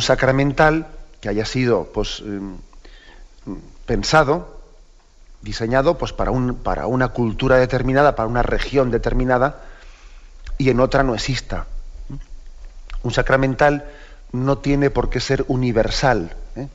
sacramental 0.00 0.86
que 1.20 1.28
haya 1.28 1.44
sido 1.44 1.90
pues, 1.92 2.20
em, 2.20 2.56
pensado, 3.84 4.60
diseñado 5.42 5.98
pues, 5.98 6.12
para, 6.12 6.30
un, 6.30 6.54
para 6.54 6.86
una 6.86 7.08
cultura 7.08 7.56
determinada, 7.56 8.16
para 8.16 8.28
una 8.28 8.42
región 8.42 8.90
determinada, 8.90 9.64
y 10.60 10.68
en 10.68 10.78
otra 10.78 11.02
no 11.02 11.14
exista. 11.14 11.64
Un 13.02 13.12
sacramental 13.12 13.86
no 14.32 14.58
tiene 14.58 14.90
por 14.90 15.08
qué 15.08 15.18
ser 15.18 15.46
universal. 15.48 16.36
¿eh? 16.54 16.68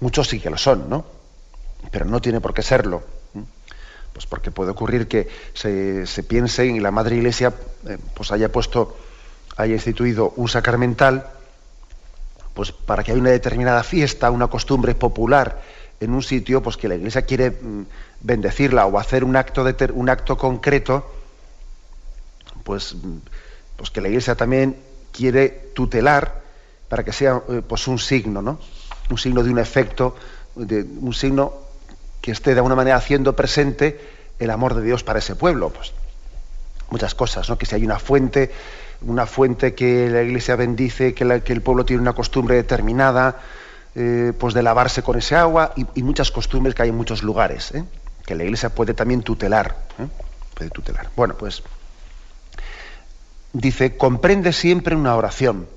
Muchos 0.00 0.28
sí 0.28 0.40
que 0.40 0.48
lo 0.48 0.56
son, 0.56 0.88
¿no? 0.88 1.04
Pero 1.90 2.06
no 2.06 2.22
tiene 2.22 2.40
por 2.40 2.54
qué 2.54 2.62
serlo. 2.62 3.02
¿eh? 3.34 3.42
Pues 4.14 4.24
porque 4.24 4.50
puede 4.50 4.70
ocurrir 4.70 5.08
que 5.08 5.28
se, 5.52 6.22
piense 6.22 6.66
en 6.66 6.82
la 6.82 6.90
Madre 6.90 7.16
Iglesia 7.16 7.52
eh, 7.86 7.98
pues 8.14 8.32
haya 8.32 8.50
puesto, 8.50 8.96
haya 9.58 9.74
instituido 9.74 10.32
un 10.36 10.48
sacramental 10.48 11.26
pues 12.54 12.72
para 12.72 13.04
que 13.04 13.12
haya 13.12 13.20
una 13.20 13.30
determinada 13.30 13.82
fiesta, 13.82 14.30
una 14.30 14.46
costumbre 14.46 14.94
popular 14.94 15.60
en 16.00 16.14
un 16.14 16.22
sitio, 16.22 16.62
pues 16.62 16.78
que 16.78 16.88
la 16.88 16.94
Iglesia 16.94 17.26
quiere 17.26 17.50
mm, 17.50 17.82
bendecirla 18.22 18.86
o 18.86 18.98
hacer 18.98 19.22
un 19.22 19.36
acto, 19.36 19.64
de 19.64 19.92
un 19.92 20.08
acto 20.08 20.38
concreto 20.38 21.21
pues, 22.64 22.96
pues 23.76 23.90
que 23.90 24.00
la 24.00 24.08
Iglesia 24.08 24.34
también 24.34 24.76
quiere 25.12 25.48
tutelar 25.74 26.42
para 26.88 27.04
que 27.04 27.12
sea 27.12 27.42
eh, 27.48 27.62
pues 27.66 27.86
un 27.88 27.98
signo, 27.98 28.42
¿no? 28.42 28.58
Un 29.10 29.18
signo 29.18 29.42
de 29.42 29.50
un 29.50 29.58
efecto, 29.58 30.16
de 30.54 30.82
un 30.82 31.14
signo 31.14 31.54
que 32.20 32.32
esté 32.32 32.52
de 32.52 32.58
alguna 32.58 32.74
manera 32.74 32.96
haciendo 32.96 33.34
presente 33.34 34.00
el 34.38 34.50
amor 34.50 34.74
de 34.74 34.82
Dios 34.82 35.02
para 35.02 35.18
ese 35.18 35.34
pueblo. 35.34 35.70
Pues 35.70 35.92
muchas 36.90 37.14
cosas, 37.14 37.48
¿no? 37.48 37.58
Que 37.58 37.66
si 37.66 37.74
hay 37.74 37.84
una 37.84 37.98
fuente, 37.98 38.50
una 39.00 39.26
fuente 39.26 39.74
que 39.74 40.08
la 40.10 40.22
Iglesia 40.22 40.56
bendice, 40.56 41.14
que, 41.14 41.24
el 41.24 41.62
pueblo 41.62 41.84
tiene 41.84 42.02
una 42.02 42.12
costumbre 42.12 42.56
determinada, 42.56 43.40
eh, 43.94 44.32
pues 44.38 44.54
de 44.54 44.62
lavarse 44.62 45.02
con 45.02 45.18
ese 45.18 45.34
agua 45.34 45.72
y, 45.76 46.02
muchas 46.02 46.30
costumbres 46.30 46.74
que 46.74 46.82
hay 46.82 46.90
en 46.90 46.96
muchos 46.96 47.22
lugares, 47.22 47.72
¿eh? 47.74 47.84
que 48.26 48.34
la 48.34 48.44
Iglesia 48.44 48.68
puede 48.68 48.94
también 48.94 49.22
tutelar, 49.22 49.76
puede 50.54 50.70
tutelar. 50.70 51.08
Bueno, 51.16 51.34
pues 51.36 51.62
dice, 53.52 53.96
comprende 53.96 54.52
siempre 54.52 54.96
una 54.96 55.16
oración, 55.16 55.68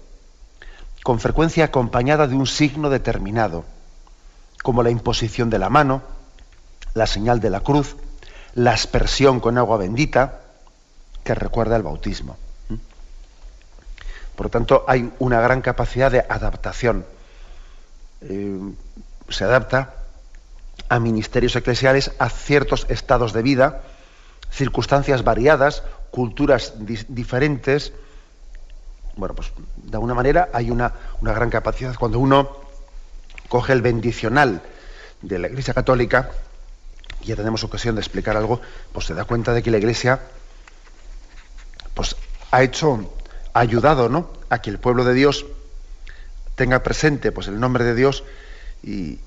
con 1.03 1.19
frecuencia 1.19 1.65
acompañada 1.65 2.27
de 2.27 2.35
un 2.35 2.47
signo 2.47 2.89
determinado, 2.89 3.65
como 4.63 4.83
la 4.83 4.89
imposición 4.89 5.49
de 5.49 5.59
la 5.59 5.69
mano, 5.69 6.01
la 6.93 7.07
señal 7.07 7.39
de 7.39 7.49
la 7.49 7.59
cruz, 7.59 7.95
la 8.55 8.71
aspersión 8.71 9.39
con 9.39 9.57
agua 9.57 9.77
bendita, 9.77 10.41
que 11.23 11.35
recuerda 11.35 11.75
el 11.75 11.83
bautismo. 11.83 12.37
Por 14.35 14.47
lo 14.47 14.49
tanto, 14.49 14.83
hay 14.87 15.11
una 15.19 15.39
gran 15.39 15.61
capacidad 15.61 16.11
de 16.11 16.19
adaptación. 16.19 17.05
Eh, 18.21 18.59
se 19.29 19.43
adapta 19.43 19.93
a 20.89 20.99
ministerios 20.99 21.55
eclesiales, 21.55 22.11
a 22.19 22.29
ciertos 22.29 22.85
estados 22.89 23.33
de 23.33 23.41
vida, 23.41 23.81
circunstancias 24.51 25.23
variadas, 25.23 25.83
culturas 26.15 26.75
diferentes, 27.09 27.91
bueno, 29.17 29.35
pues 29.35 29.51
de 29.75 29.97
alguna 29.97 30.13
manera 30.13 30.47
hay 30.53 30.71
una, 30.71 30.93
una, 31.19 31.33
gran 31.33 31.49
capacidad. 31.49 31.93
Cuando 31.95 32.19
uno 32.19 32.55
coge 33.49 33.73
el 33.73 33.81
bendicional 33.81 34.61
de 35.21 35.39
la 35.39 35.49
Iglesia 35.49 35.73
Católica, 35.73 36.31
y 37.19 37.25
ya 37.25 37.35
tenemos 37.35 37.65
ocasión 37.65 37.95
de 37.95 38.01
explicar 38.01 38.37
algo, 38.37 38.61
pues 38.93 39.07
se 39.07 39.13
da 39.13 39.25
cuenta 39.25 39.51
de 39.51 39.61
que 39.61 39.71
la 39.71 39.77
Iglesia 39.77 40.21
pues, 41.93 42.15
ha 42.51 42.63
hecho, 42.63 43.13
ha 43.53 43.59
ayudado 43.59 44.07
¿no? 44.07 44.29
a 44.49 44.61
que 44.61 44.69
el 44.69 44.79
pueblo 44.79 45.03
de 45.03 45.15
Dios 45.15 45.45
tenga 46.55 46.81
presente 46.81 47.33
pues, 47.33 47.49
el 47.49 47.59
nombre 47.59 47.83
de 47.83 47.93
Dios 47.93 48.23
y, 48.81 49.19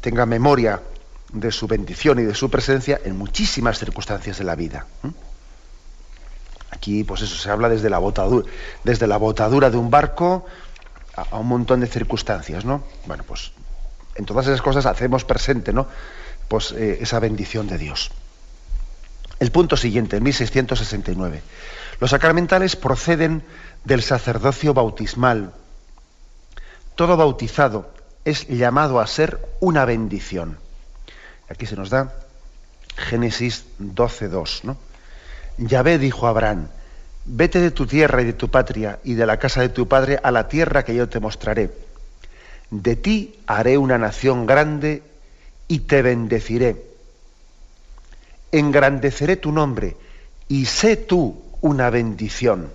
tenga 0.00 0.26
memoria 0.26 0.80
de 1.32 1.50
su 1.50 1.66
bendición 1.66 2.20
y 2.20 2.22
de 2.22 2.36
su 2.36 2.48
presencia 2.50 3.00
en 3.04 3.18
muchísimas 3.18 3.80
circunstancias 3.80 4.38
de 4.38 4.44
la 4.44 4.54
vida. 4.54 4.86
Aquí, 6.70 7.04
pues 7.04 7.22
eso, 7.22 7.36
se 7.36 7.50
habla 7.50 7.68
desde 7.68 7.90
la 7.90 7.98
botadura, 7.98 8.48
desde 8.84 9.06
la 9.06 9.16
botadura 9.16 9.70
de 9.70 9.76
un 9.76 9.90
barco 9.90 10.46
a, 11.14 11.38
un 11.38 11.46
montón 11.46 11.80
de 11.80 11.86
circunstancias, 11.86 12.64
¿no? 12.64 12.82
Bueno, 13.06 13.24
pues 13.26 13.52
en 14.16 14.24
todas 14.24 14.46
esas 14.46 14.62
cosas 14.62 14.86
hacemos 14.86 15.24
presente, 15.24 15.72
¿no? 15.72 15.86
Pues 16.48 16.72
eh, 16.72 16.98
esa 17.00 17.20
bendición 17.20 17.66
de 17.66 17.78
Dios. 17.78 18.10
El 19.38 19.50
punto 19.50 19.76
siguiente, 19.76 20.20
1669. 20.20 21.42
Los 22.00 22.10
sacramentales 22.10 22.76
proceden 22.76 23.44
del 23.84 24.02
sacerdocio 24.02 24.74
bautismal. 24.74 25.52
Todo 26.94 27.16
bautizado 27.16 27.90
es 28.24 28.48
llamado 28.48 29.00
a 29.00 29.06
ser 29.06 29.38
una 29.60 29.84
bendición. 29.84 30.58
Aquí 31.48 31.66
se 31.66 31.76
nos 31.76 31.90
da 31.90 32.14
Génesis 32.96 33.66
12.2, 33.78 34.64
¿no? 34.64 34.76
Yahvé 35.58 35.98
dijo 35.98 36.26
a 36.26 36.30
Abraham, 36.30 36.68
vete 37.24 37.60
de 37.60 37.70
tu 37.70 37.86
tierra 37.86 38.22
y 38.22 38.26
de 38.26 38.32
tu 38.32 38.50
patria 38.50 39.00
y 39.04 39.14
de 39.14 39.26
la 39.26 39.38
casa 39.38 39.60
de 39.60 39.68
tu 39.68 39.88
padre 39.88 40.18
a 40.22 40.30
la 40.30 40.48
tierra 40.48 40.84
que 40.84 40.94
yo 40.94 41.08
te 41.08 41.20
mostraré. 41.20 41.70
De 42.70 42.96
ti 42.96 43.38
haré 43.46 43.78
una 43.78 43.98
nación 43.98 44.46
grande 44.46 45.02
y 45.68 45.80
te 45.80 46.02
bendeciré. 46.02 46.82
Engrandeceré 48.52 49.36
tu 49.36 49.52
nombre 49.52 49.96
y 50.48 50.66
sé 50.66 50.96
tú 50.96 51.42
una 51.60 51.90
bendición. 51.90 52.70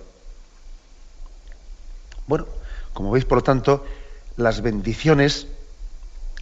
Bueno, 2.26 2.46
como 2.92 3.10
veis, 3.10 3.24
por 3.24 3.38
lo 3.38 3.44
tanto, 3.44 3.84
las 4.36 4.60
bendiciones 4.60 5.46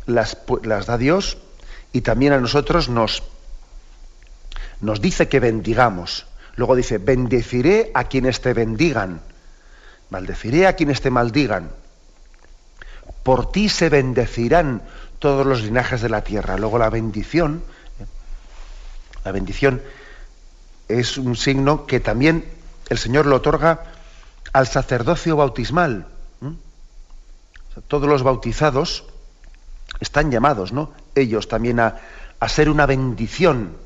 las, 0.07 0.39
las 0.63 0.87
da 0.87 0.99
Dios 0.99 1.39
y 1.93 2.03
también 2.03 2.33
a 2.33 2.41
nosotros 2.41 2.89
nos, 2.89 3.23
nos 4.81 5.01
dice 5.01 5.29
que 5.29 5.41
bendigamos. 5.41 6.27
Luego 6.57 6.77
dice, 6.77 6.99
bendeciré 6.99 7.91
a 7.95 8.05
quienes 8.05 8.41
te 8.41 8.53
bendigan, 8.53 9.21
maldeciré 10.11 10.67
a 10.67 10.75
quienes 10.75 11.01
te 11.01 11.11
maldigan. 11.11 11.71
Por 13.23 13.53
ti 13.53 13.69
se 13.69 13.89
bendecirán 13.89 14.83
todos 15.19 15.47
los 15.47 15.63
linajes 15.63 16.01
de 16.01 16.09
la 16.09 16.23
tierra. 16.23 16.57
Luego 16.57 16.79
la 16.79 16.91
bendición, 16.91 17.63
la 19.25 19.33
bendición 19.33 19.83
es 20.89 21.19
un 21.19 21.37
signo 21.37 21.87
que 21.87 22.01
también 22.01 22.45
el 22.89 22.99
Señor 22.99 23.27
lo 23.27 23.37
otorga 23.37 23.85
al 24.53 24.67
sacerdocio 24.67 25.37
bautismal. 25.37 26.07
todos 27.87 28.09
los 28.09 28.23
bautizados 28.23 29.05
están 30.01 30.31
llamados, 30.31 30.73
¿no? 30.73 30.93
Ellos 31.15 31.49
también 31.49 31.81
a, 31.81 32.01
a 32.41 32.49
ser 32.49 32.69
una 32.69 32.87
bendición 32.87 33.77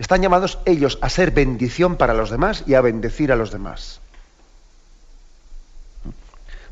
están 0.00 0.22
llamados 0.22 0.58
ellos 0.64 0.98
a 1.02 1.10
ser 1.10 1.30
bendición 1.30 1.96
para 1.96 2.14
los 2.14 2.30
demás 2.30 2.64
y 2.66 2.72
a 2.74 2.80
bendecir 2.80 3.32
a 3.32 3.36
los 3.36 3.52
demás. 3.52 4.00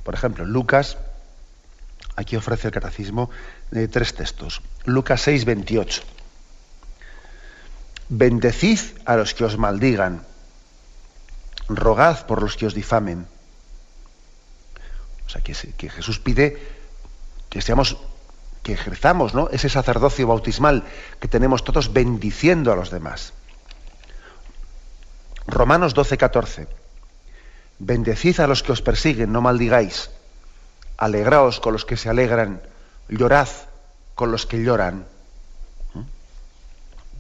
Por 0.02 0.14
ejemplo, 0.14 0.46
Lucas, 0.46 0.96
aquí 2.16 2.36
ofrece 2.36 2.68
el 2.68 2.72
catecismo 2.72 3.28
de 3.70 3.86
tres 3.86 4.14
textos. 4.14 4.62
Lucas 4.86 5.20
6, 5.20 5.44
28. 5.44 6.02
Bendecid 8.08 8.80
a 9.04 9.16
los 9.16 9.34
que 9.34 9.44
os 9.44 9.58
maldigan, 9.58 10.24
rogad 11.68 12.24
por 12.24 12.42
los 12.42 12.56
que 12.56 12.64
os 12.64 12.72
difamen. 12.72 13.26
O 15.26 15.28
sea, 15.28 15.42
que, 15.42 15.52
que 15.52 15.90
Jesús 15.90 16.18
pide 16.18 16.56
que 17.50 17.60
seamos 17.60 17.98
que 18.68 18.74
ejerzamos 18.74 19.33
¿no? 19.33 19.48
ese 19.48 19.70
sacerdocio 19.70 20.28
bautismal 20.28 20.85
que 21.20 21.26
tenemos 21.26 21.64
todos 21.64 21.90
bendiciendo 21.90 22.70
a 22.70 22.76
los 22.76 22.90
demás. 22.90 23.33
Romanos 25.46 25.94
12, 25.94 26.18
14. 26.18 26.68
Bendecid 27.78 28.40
a 28.40 28.46
los 28.46 28.62
que 28.62 28.72
os 28.72 28.83
persiguen, 28.83 29.33
no 29.33 29.40
maldigáis. 29.40 30.11
Alegraos 30.98 31.61
con 31.61 31.72
los 31.72 31.87
que 31.87 31.96
se 31.96 32.11
alegran, 32.11 32.61
llorad 33.09 33.48
con 34.14 34.33
los 34.33 34.44
que 34.44 34.62
lloran. 34.62 35.07
¿Mm? 35.94 36.02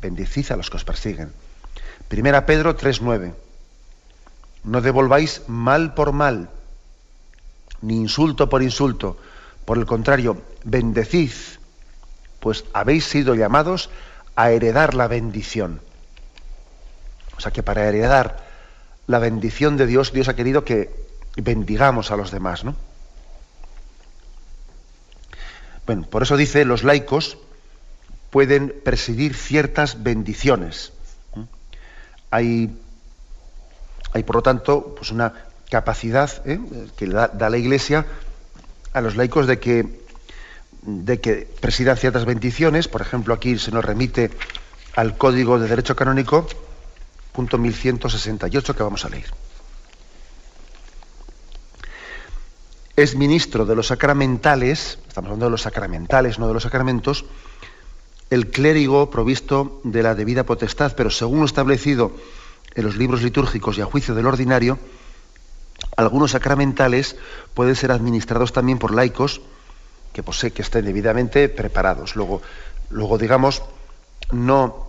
Bendecid 0.02 0.52
a 0.52 0.56
los 0.56 0.68
que 0.68 0.76
os 0.76 0.84
persiguen. 0.84 1.32
Primera 2.08 2.44
Pedro 2.44 2.76
3:9. 2.76 3.32
No 4.64 4.82
devolváis 4.82 5.48
mal 5.48 5.94
por 5.94 6.12
mal, 6.12 6.50
ni 7.80 7.96
insulto 7.96 8.50
por 8.50 8.60
insulto, 8.62 9.16
por 9.68 9.76
el 9.76 9.84
contrario, 9.84 10.40
bendecid, 10.64 11.30
pues 12.40 12.64
habéis 12.72 13.04
sido 13.04 13.34
llamados 13.34 13.90
a 14.34 14.50
heredar 14.50 14.94
la 14.94 15.08
bendición. 15.08 15.82
O 17.36 17.40
sea 17.42 17.52
que 17.52 17.62
para 17.62 17.86
heredar 17.86 18.46
la 19.06 19.18
bendición 19.18 19.76
de 19.76 19.84
Dios, 19.84 20.14
Dios 20.14 20.28
ha 20.28 20.36
querido 20.36 20.64
que 20.64 20.90
bendigamos 21.36 22.10
a 22.10 22.16
los 22.16 22.30
demás, 22.30 22.64
¿no? 22.64 22.76
Bueno, 25.84 26.04
por 26.04 26.22
eso 26.22 26.38
dice, 26.38 26.64
los 26.64 26.82
laicos 26.82 27.36
pueden 28.30 28.74
presidir 28.82 29.34
ciertas 29.34 30.02
bendiciones. 30.02 30.94
Hay, 32.30 32.74
hay 34.14 34.22
por 34.22 34.36
lo 34.36 34.42
tanto, 34.42 34.94
pues 34.94 35.10
una 35.10 35.34
capacidad 35.68 36.30
¿eh? 36.46 36.58
que 36.96 37.06
da 37.06 37.50
la 37.50 37.58
Iglesia 37.58 38.06
a 38.98 39.00
los 39.00 39.16
laicos 39.16 39.46
de 39.46 39.58
que, 39.58 39.86
de 40.82 41.20
que 41.20 41.48
presidan 41.60 41.96
ciertas 41.96 42.24
bendiciones. 42.24 42.88
Por 42.88 43.00
ejemplo, 43.00 43.32
aquí 43.34 43.58
se 43.58 43.70
nos 43.70 43.84
remite 43.84 44.30
al 44.94 45.16
Código 45.16 45.58
de 45.58 45.68
Derecho 45.68 45.96
Canónico, 45.96 46.46
punto 47.32 47.58
1168, 47.58 48.76
que 48.76 48.82
vamos 48.82 49.04
a 49.04 49.08
leer. 49.08 49.32
Es 52.96 53.14
ministro 53.14 53.64
de 53.64 53.76
los 53.76 53.86
sacramentales, 53.86 54.98
estamos 55.06 55.28
hablando 55.28 55.46
de 55.46 55.50
los 55.52 55.62
sacramentales, 55.62 56.38
no 56.40 56.48
de 56.48 56.54
los 56.54 56.64
sacramentos, 56.64 57.24
el 58.30 58.48
clérigo 58.48 59.08
provisto 59.08 59.80
de 59.84 60.02
la 60.02 60.16
debida 60.16 60.44
potestad, 60.44 60.94
pero 60.96 61.10
según 61.10 61.38
lo 61.38 61.46
establecido 61.46 62.12
en 62.74 62.84
los 62.84 62.96
libros 62.96 63.22
litúrgicos 63.22 63.78
y 63.78 63.80
a 63.82 63.86
juicio 63.86 64.14
del 64.16 64.26
ordinario, 64.26 64.78
algunos 65.98 66.30
sacramentales 66.30 67.16
pueden 67.54 67.74
ser 67.74 67.90
administrados 67.90 68.52
también 68.52 68.78
por 68.78 68.94
laicos 68.94 69.40
que, 70.12 70.22
posee, 70.22 70.52
que 70.52 70.62
estén 70.62 70.84
debidamente 70.84 71.48
preparados. 71.48 72.14
Luego, 72.14 72.40
luego 72.88 73.18
digamos, 73.18 73.64
no, 74.30 74.86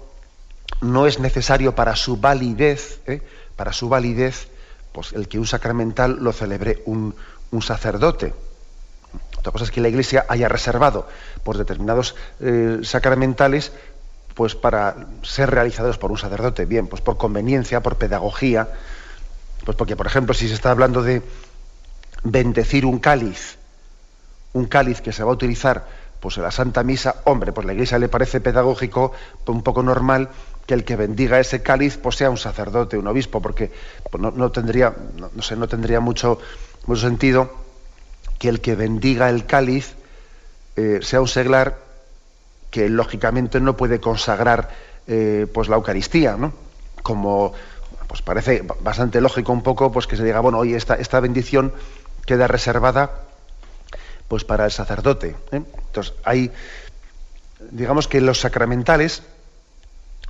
no 0.81 1.07
es 1.07 1.19
necesario 1.19 1.73
para 1.73 1.95
su 1.95 2.17
validez, 2.17 3.01
¿eh? 3.07 3.23
para 3.55 3.73
su 3.73 3.89
validez, 3.89 4.49
pues 4.91 5.13
el 5.13 5.27
que 5.27 5.39
un 5.39 5.47
sacramental 5.47 6.19
lo 6.21 6.31
celebre 6.31 6.83
un, 6.85 7.15
sacerdote. 7.59 8.35
Otra 9.39 9.51
cosa 9.51 9.65
es 9.65 9.71
que 9.71 9.81
la 9.81 9.89
Iglesia 9.89 10.27
haya 10.29 10.47
reservado 10.47 11.07
por 11.43 11.57
determinados 11.57 12.13
eh, 12.39 12.81
sacramentales 12.83 13.71
pues 14.35 14.53
para 14.53 15.07
ser 15.23 15.49
realizados 15.49 15.97
por 15.97 16.11
un 16.11 16.19
sacerdote, 16.19 16.65
bien, 16.65 16.85
pues 16.85 17.01
por 17.01 17.17
conveniencia, 17.17 17.81
por 17.81 17.97
pedagogía, 17.97 18.69
pues 19.65 19.77
porque, 19.77 19.95
por 19.95 20.07
ejemplo, 20.07 20.33
si 20.33 20.47
se 20.47 20.53
está 20.53 20.71
hablando 20.71 21.03
de 21.03 21.21
bendecir 22.23 22.85
un 22.85 22.99
cáliz, 22.99 23.57
un 24.53 24.65
cáliz 24.65 25.01
que 25.01 25.11
se 25.11 25.23
va 25.23 25.31
a 25.31 25.33
utilizar 25.33 25.85
pues 26.19 26.35
en 26.37 26.43
la 26.43 26.51
Santa 26.51 26.83
Misa, 26.83 27.21
hombre, 27.25 27.53
pues 27.53 27.65
la 27.65 27.73
Iglesia 27.73 27.97
le 27.97 28.09
parece 28.09 28.41
pedagógico, 28.41 29.13
un 29.45 29.63
poco 29.63 29.83
normal 29.83 30.29
que 30.65 30.73
el 30.73 30.83
que 30.83 30.95
bendiga 30.95 31.39
ese 31.39 31.61
cáliz 31.61 31.97
pues 31.97 32.17
sea 32.17 32.29
un 32.29 32.37
sacerdote, 32.37 32.97
un 32.97 33.07
obispo, 33.07 33.41
porque 33.41 33.71
pues, 34.11 34.21
no, 34.21 34.51
tendría, 34.51 34.93
no, 35.15 35.41
sé, 35.41 35.55
no 35.55 35.67
tendría 35.67 35.99
mucho, 36.01 36.39
mucho 36.85 37.01
sentido 37.01 37.53
que 38.37 38.49
el 38.49 38.59
que 38.59 38.75
bendiga 38.75 39.29
el 39.29 39.45
cáliz 39.45 39.95
eh, 40.75 40.99
sea 41.01 41.21
un 41.21 41.27
seglar 41.27 41.77
que 42.69 42.89
lógicamente 42.89 43.59
no 43.59 43.75
puede 43.77 43.99
consagrar 43.99 44.69
eh, 45.07 45.47
pues 45.51 45.69
la 45.69 45.77
Eucaristía, 45.77 46.37
¿no? 46.37 46.53
Como 47.01 47.53
pues 48.09 48.23
parece 48.23 48.63
bastante 48.81 49.21
lógico 49.21 49.53
un 49.53 49.61
poco 49.61 49.91
pues 49.91 50.07
que 50.07 50.17
se 50.17 50.23
diga, 50.23 50.39
bueno, 50.39 50.57
hoy 50.57 50.73
esta, 50.73 50.95
esta 50.95 51.19
bendición 51.19 51.71
queda 52.25 52.47
reservada 52.47 53.21
pues 54.27 54.43
para 54.43 54.65
el 54.65 54.71
sacerdote. 54.71 55.35
¿eh? 55.51 55.61
Entonces, 55.87 56.15
hay, 56.23 56.51
digamos 57.69 58.07
que 58.07 58.19
los 58.19 58.39
sacramentales 58.39 59.21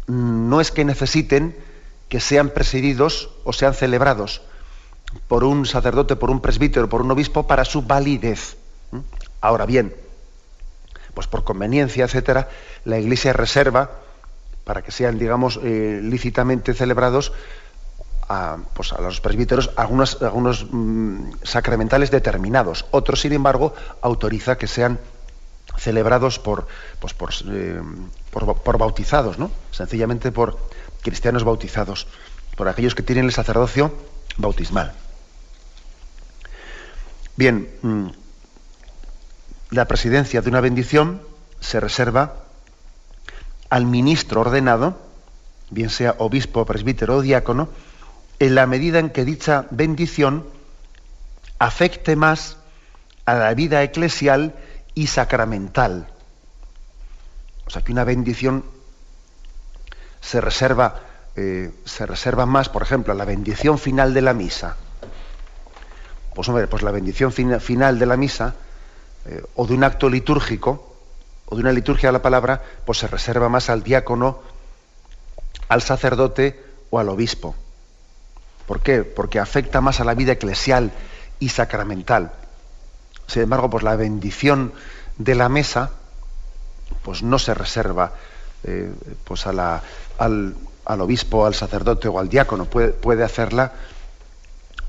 no 0.07 0.59
es 0.59 0.71
que 0.71 0.83
necesiten 0.83 1.55
que 2.09 2.19
sean 2.19 2.49
presididos 2.49 3.29
o 3.45 3.53
sean 3.53 3.73
celebrados 3.73 4.41
por 5.29 5.45
un 5.45 5.65
sacerdote, 5.65 6.17
por 6.17 6.31
un 6.31 6.41
presbítero, 6.41 6.89
por 6.89 7.01
un 7.01 7.11
obispo 7.11 7.47
para 7.47 7.63
su 7.63 7.83
validez. 7.83 8.57
¿eh? 8.91 8.99
Ahora 9.39 9.65
bien, 9.65 9.95
pues 11.13 11.27
por 11.27 11.45
conveniencia, 11.45 12.03
etcétera, 12.03 12.49
la 12.83 12.99
Iglesia 12.99 13.31
reserva 13.31 13.89
para 14.65 14.81
que 14.83 14.91
sean, 14.91 15.17
digamos, 15.17 15.59
eh, 15.63 15.99
lícitamente 16.03 16.73
celebrados 16.73 17.31
a, 18.29 18.57
pues 18.75 18.93
a 18.93 19.01
los 19.01 19.19
presbíteros 19.19 19.71
algunos, 19.75 20.67
mm, 20.69 21.31
sacramentales 21.43 22.11
determinados. 22.11 22.85
Otros, 22.91 23.21
sin 23.21 23.33
embargo, 23.33 23.73
autoriza 24.01 24.57
que 24.57 24.67
sean 24.67 24.99
celebrados 25.77 26.37
por, 26.39 26.67
pues 26.99 27.13
por, 27.13 27.31
eh, 27.47 27.81
por, 28.31 28.77
bautizados, 28.77 29.39
¿no? 29.39 29.51
sencillamente 29.71 30.31
por 30.31 30.59
cristianos 31.01 31.43
bautizados, 31.43 32.07
por 32.55 32.67
aquellos 32.67 32.93
que 32.93 33.03
tienen 33.03 33.25
el 33.25 33.31
sacerdocio 33.31 33.93
bautismal. 34.37 34.93
Bien, 37.35 37.69
mm, 37.81 38.07
la 39.71 39.85
presidencia 39.85 40.41
de 40.41 40.49
una 40.49 40.61
bendición 40.61 41.21
se 41.61 41.79
reserva 41.79 42.43
al 43.69 43.85
ministro 43.85 44.41
ordenado, 44.41 44.99
bien 45.71 45.89
sea 45.89 46.15
obispo, 46.19 46.65
presbítero 46.65 47.17
o 47.17 47.21
diácono, 47.21 47.69
en 48.39 48.55
la 48.55 48.65
medida 48.65 48.99
en 48.99 49.09
que 49.09 49.25
dicha 49.25 49.65
bendición 49.69 50.45
afecte 51.59 52.15
más 52.15 52.57
a 53.25 53.35
la 53.35 53.53
vida 53.53 53.83
eclesial 53.83 54.55
y 54.95 55.07
sacramental. 55.07 56.07
O 57.67 57.69
sea, 57.69 57.83
que 57.83 57.91
una 57.91 58.05
bendición 58.05 58.63
se 60.21 60.41
reserva, 60.41 61.01
eh, 61.35 61.71
se 61.85 62.05
reserva 62.05 62.45
más, 62.45 62.69
por 62.69 62.81
ejemplo, 62.81 63.13
a 63.13 63.15
la 63.15 63.25
bendición 63.25 63.77
final 63.77 64.13
de 64.13 64.21
la 64.21 64.33
misa. 64.33 64.77
Pues 66.33 66.47
hombre, 66.47 66.67
pues 66.67 66.81
la 66.81 66.91
bendición 66.91 67.31
final 67.31 67.99
de 67.99 68.05
la 68.05 68.17
misa, 68.17 68.55
eh, 69.25 69.43
o 69.55 69.67
de 69.67 69.73
un 69.73 69.83
acto 69.83 70.09
litúrgico, 70.09 70.95
o 71.45 71.55
de 71.55 71.61
una 71.61 71.71
liturgia 71.71 72.09
de 72.09 72.13
la 72.13 72.21
palabra, 72.21 72.63
pues 72.85 72.99
se 72.99 73.07
reserva 73.07 73.49
más 73.49 73.69
al 73.69 73.83
diácono, 73.83 74.41
al 75.67 75.81
sacerdote 75.81 76.63
o 76.89 76.99
al 76.99 77.09
obispo. 77.09 77.55
¿Por 78.69 78.81
qué? 78.81 79.03
Porque 79.03 79.39
afecta 79.39 79.81
más 79.81 79.99
a 79.99 80.03
la 80.03 80.13
vida 80.13 80.33
eclesial 80.33 80.91
y 81.39 81.49
sacramental. 81.49 82.33
Sin 83.25 83.41
embargo, 83.41 83.67
pues 83.67 83.83
la 83.83 83.95
bendición 83.95 84.73
de 85.17 85.33
la 85.33 85.49
mesa, 85.49 85.89
pues 87.01 87.23
no 87.23 87.39
se 87.39 87.55
reserva 87.55 88.13
eh, 88.63 88.93
pues 89.23 89.47
a 89.47 89.53
la, 89.53 89.81
al, 90.19 90.53
obispo, 90.85 91.47
al 91.47 91.55
sacerdote 91.55 92.09
o 92.09 92.19
al 92.19 92.29
diácono. 92.29 92.65
Puede, 92.65 92.89
puede 92.89 93.23
hacerla 93.23 93.73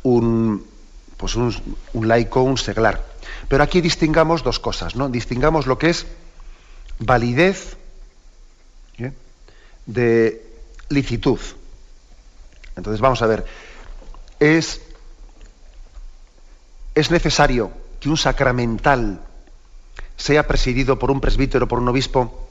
un, 0.03 0.67
pues 1.17 1.35
un, 1.37 1.55
laico, 1.95 2.43
un 2.43 2.59
seglar. 2.59 3.03
Pero 3.49 3.65
aquí 3.65 3.81
distingamos 3.81 4.43
dos 4.43 4.61
cosas, 4.61 4.95
¿no? 4.95 5.09
Distingamos 5.09 5.67
lo 5.67 5.79
que 5.79 5.89
es 5.89 6.07
validez 6.99 7.79
¿eh? 8.99 9.15
de 9.87 10.47
licitud. 10.91 11.41
Entonces 12.77 13.01
vamos 13.01 13.23
a 13.23 13.27
ver, 13.27 13.47
es, 14.41 14.81
es 16.95 17.11
necesario 17.11 17.71
que 18.01 18.09
un 18.09 18.17
sacramental 18.17 19.21
sea 20.17 20.47
presidido 20.47 20.99
por 20.99 21.11
un 21.11 21.21
presbítero, 21.21 21.69
por 21.69 21.79
un 21.79 21.89
obispo, 21.89 22.49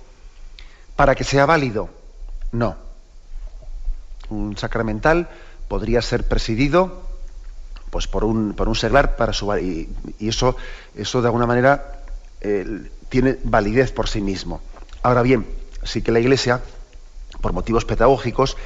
para 0.95 1.15
que 1.15 1.23
sea 1.23 1.45
válido. 1.45 1.89
No. 2.51 2.77
Un 4.29 4.57
sacramental 4.57 5.29
podría 5.67 6.01
ser 6.01 6.27
presidido 6.27 7.03
pues, 7.89 8.07
por, 8.07 8.23
un, 8.23 8.53
por 8.53 8.67
un 8.69 8.75
seglar 8.75 9.15
para 9.15 9.33
su 9.33 9.55
y, 9.57 9.89
y 10.19 10.29
eso, 10.29 10.55
eso 10.95 11.21
de 11.21 11.27
alguna 11.27 11.45
manera 11.45 11.99
tiene 13.09 13.37
validez 13.43 13.91
por 13.91 14.07
sí 14.07 14.21
mismo. 14.21 14.61
Ahora 15.03 15.21
bien, 15.21 15.45
sí 15.83 16.01
que 16.01 16.11
la 16.11 16.19
Iglesia, 16.19 16.61
por 17.41 17.53
motivos 17.53 17.85
pedagógicos, 17.85 18.57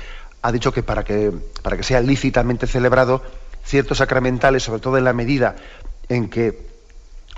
ha 0.43 0.51
dicho 0.51 0.71
que 0.73 0.83
para 0.83 1.03
que, 1.03 1.31
para 1.61 1.77
que 1.77 1.83
sea 1.83 2.01
lícitamente 2.01 2.67
celebrado, 2.67 3.23
ciertos 3.65 3.99
sacramentales, 3.99 4.63
sobre 4.63 4.81
todo 4.81 4.97
en 4.97 5.05
la 5.05 5.13
medida 5.13 5.55
en 6.09 6.29
que 6.29 6.67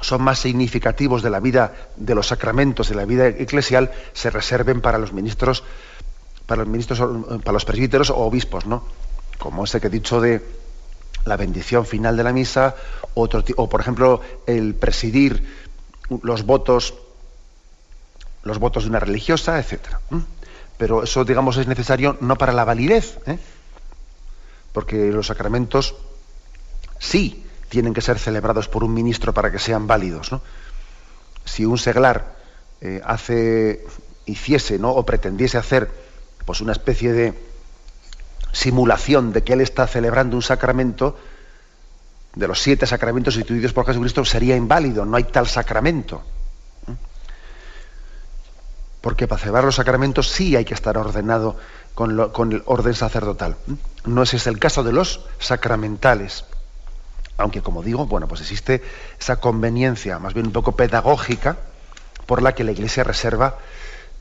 son 0.01 0.23
más 0.23 0.39
significativos 0.39 1.21
de 1.21 1.29
la 1.29 1.39
vida 1.39 1.73
de 1.95 2.15
los 2.15 2.27
sacramentos 2.27 2.89
de 2.89 2.95
la 2.95 3.05
vida 3.05 3.27
eclesial, 3.27 3.91
se 4.13 4.31
reserven 4.31 4.81
para 4.81 4.97
los 4.97 5.13
ministros, 5.13 5.63
para 6.47 6.63
los 6.63 6.67
ministros, 6.67 6.99
para 7.41 7.53
los 7.53 7.63
presbíteros 7.63 8.09
o 8.09 8.17
obispos, 8.17 8.65
¿no? 8.65 8.83
Como 9.37 9.63
ese 9.63 9.79
que 9.79 9.87
he 9.87 9.91
dicho 9.91 10.19
de 10.19 10.43
la 11.25 11.37
bendición 11.37 11.85
final 11.85 12.17
de 12.17 12.23
la 12.23 12.33
misa, 12.33 12.75
o 13.13 13.69
por 13.69 13.81
ejemplo 13.81 14.21
el 14.47 14.73
presidir 14.73 15.45
los 16.23 16.43
votos, 16.43 16.95
los 18.43 18.57
votos 18.57 18.83
de 18.83 18.89
una 18.89 18.99
religiosa, 18.99 19.59
etcétera 19.59 20.01
pero 20.77 21.03
eso, 21.03 21.23
digamos, 21.23 21.57
es 21.57 21.67
necesario 21.67 22.17
no 22.21 22.37
para 22.37 22.53
la 22.53 22.65
validez, 22.65 23.17
¿eh? 23.25 23.39
porque 24.73 25.11
los 25.11 25.27
sacramentos 25.27 25.95
sí 26.99 27.45
tienen 27.69 27.93
que 27.93 28.01
ser 28.01 28.19
celebrados 28.19 28.67
por 28.67 28.83
un 28.83 28.93
ministro 28.93 29.33
para 29.33 29.51
que 29.51 29.59
sean 29.59 29.87
válidos. 29.87 30.31
Si 31.45 31.65
un 31.65 31.77
seglar 31.77 32.35
eh, 32.81 33.01
hace, 33.05 33.85
hiciese, 34.25 34.77
¿no? 34.77 34.91
o 34.91 35.05
pretendiese 35.05 35.57
hacer, 35.57 35.89
pues 36.45 36.61
una 36.61 36.73
especie 36.73 37.13
de 37.13 37.33
simulación 38.51 39.31
de 39.31 39.43
que 39.43 39.53
él 39.53 39.61
está 39.61 39.87
celebrando 39.87 40.35
un 40.35 40.41
sacramento, 40.41 41.17
de 42.35 42.47
los 42.49 42.61
siete 42.61 42.85
sacramentos 42.85 43.35
instituidos 43.37 43.71
por 43.71 43.85
Jesucristo, 43.85 44.25
sería 44.25 44.57
inválido, 44.57 45.05
no 45.05 45.15
hay 45.15 45.23
tal 45.23 45.47
sacramento 45.47 46.21
porque 49.05 49.27
para 49.27 49.39
celebrar 49.39 49.63
los 49.65 49.75
sacramentos 49.75 50.31
sí 50.31 50.55
hay 50.55 50.65
que 50.65 50.73
estar 50.73 50.97
ordenado 50.97 51.55
con, 51.93 52.51
el 52.51 52.63
orden 52.65 52.95
sacerdotal. 52.95 53.55
No 54.03 54.23
ese 54.23 54.37
es 54.37 54.47
el 54.47 54.57
caso 54.57 54.83
de 54.83 54.93
los 54.93 55.23
sacramentales. 55.37 56.43
Aunque, 57.37 57.61
como 57.61 57.83
digo, 57.83 58.07
bueno, 58.07 58.27
pues 58.27 58.41
existe 58.41 58.81
esa 59.19 59.35
conveniencia, 59.35 60.17
más 60.17 60.33
bien 60.33 60.47
un 60.47 60.53
poco 60.53 60.71
pedagógica, 60.71 61.57
por 62.25 62.41
la 62.41 62.55
que 62.55 62.63
la 62.63 62.71
Iglesia 62.71 63.03
reserva 63.03 63.59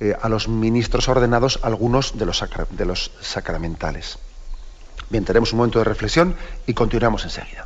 eh, 0.00 0.14
a 0.20 0.28
los 0.28 0.48
ministros 0.48 1.08
ordenados 1.08 1.60
algunos 1.62 2.18
de 2.18 2.26
los, 2.26 2.44
de 2.68 2.84
los 2.84 3.10
sacramentales. 3.22 4.18
Bien, 5.08 5.24
tenemos 5.24 5.54
un 5.54 5.60
momento 5.60 5.78
de 5.78 5.86
reflexión 5.86 6.36
y 6.66 6.74
continuamos 6.74 7.24
enseguida. 7.24 7.64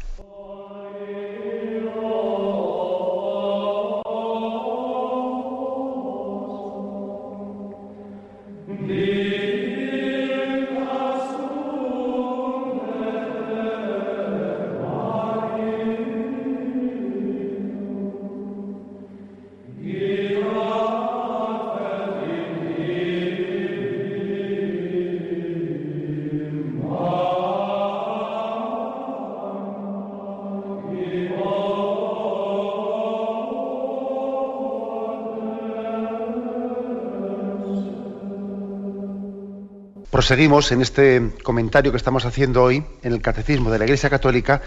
Proseguimos 40.11 40.73
en 40.73 40.81
este 40.81 41.35
comentario 41.43 41.91
que 41.91 41.99
estamos 41.99 42.25
haciendo 42.25 42.63
hoy 42.63 42.83
en 43.03 43.13
el 43.13 43.21
Catecismo 43.21 43.71
de 43.71 43.79
la 43.79 43.85
Iglesia 43.85 44.09
Católica 44.09 44.63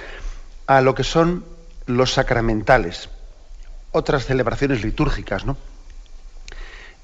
a 0.67 0.81
lo 0.81 0.93
que 0.93 1.03
son 1.03 1.43
los 1.87 2.13
sacramentales, 2.13 3.09
otras 3.91 4.25
celebraciones 4.25 4.83
litúrgicas, 4.83 5.45
¿no? 5.45 5.57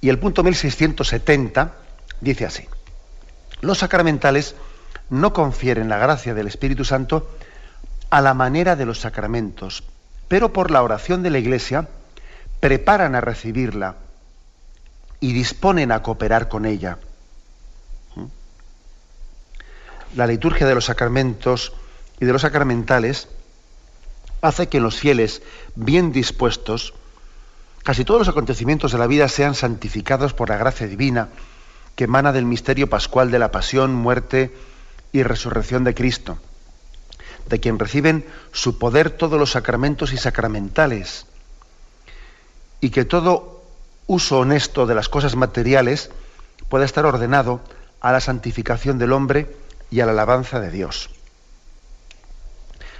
Y 0.01 0.09
el 0.09 0.20
punto 0.20 0.43
1670 0.43 1.74
dice 2.22 2.45
así: 2.45 2.68
Los 3.62 3.80
sacramentales 3.80 4.53
no 5.09 5.34
confieren 5.34 5.89
la 5.89 5.97
gracia 5.97 6.36
del 6.36 6.45
Espíritu 6.45 6.86
Santo 6.86 7.36
a 8.12 8.22
la 8.22 8.36
manera 8.36 8.76
de 8.76 8.86
los 8.86 8.99
sacramentos, 8.99 9.84
pero 10.28 10.53
por 10.53 10.70
la 10.70 10.84
oración 10.84 11.24
de 11.24 11.32
la 11.32 11.39
Iglesia 11.39 11.88
preparan 12.59 13.16
a 13.16 13.22
recibirla 13.22 13.95
y 15.20 15.34
disponen 15.34 15.91
a 15.91 16.03
cooperar 16.03 16.49
con 16.49 16.68
ella 16.68 16.99
la 20.16 20.28
liturgia 20.28 20.68
de 20.68 20.76
los 20.76 20.86
sacramentos 20.86 21.74
y 22.20 22.26
de 22.26 22.34
los 22.34 22.41
sacramentales 22.41 23.28
hace 24.41 24.68
que 24.68 24.80
los 24.80 24.97
fieles 24.97 25.41
bien 25.76 26.12
dispuestos, 26.12 26.93
casi 27.84 28.05
todos 28.05 28.20
los 28.20 28.30
acontecimientos 28.30 28.91
de 28.91 28.97
la 28.97 29.08
vida 29.08 29.28
sean 29.28 29.55
santificados 29.55 30.34
por 30.34 30.49
la 30.49 30.58
gracia 30.58 30.88
divina 30.88 31.30
que 31.95 32.05
emana 32.05 32.32
del 32.32 32.45
misterio 32.45 32.89
pascual 32.89 33.32
de 33.32 33.39
la 33.39 33.51
pasión, 33.51 33.93
muerte 33.93 34.53
y 35.12 35.24
resurrección 35.24 35.84
de 35.84 35.95
Cristo, 35.95 36.38
de 37.49 37.60
quien 37.60 37.80
reciben 37.80 38.26
su 38.51 38.78
poder 38.78 39.10
todos 39.10 39.39
los 39.39 39.51
sacramentos 39.51 40.14
y 40.14 40.18
sacramentales, 40.18 41.26
y 42.82 42.91
que 42.91 43.03
todo 43.03 43.64
uso 44.05 44.39
honesto 44.39 44.86
de 44.86 44.93
las 44.93 45.10
cosas 45.10 45.36
materiales 45.36 46.12
pueda 46.70 46.86
estar 46.86 47.05
ordenado 47.05 47.62
a 47.99 48.12
la 48.12 48.20
santificación 48.20 48.99
del 48.99 49.12
hombre 49.12 49.55
y 49.90 50.00
a 50.00 50.06
la 50.06 50.12
alabanza 50.12 50.60
de 50.60 50.72
Dios. 50.72 51.10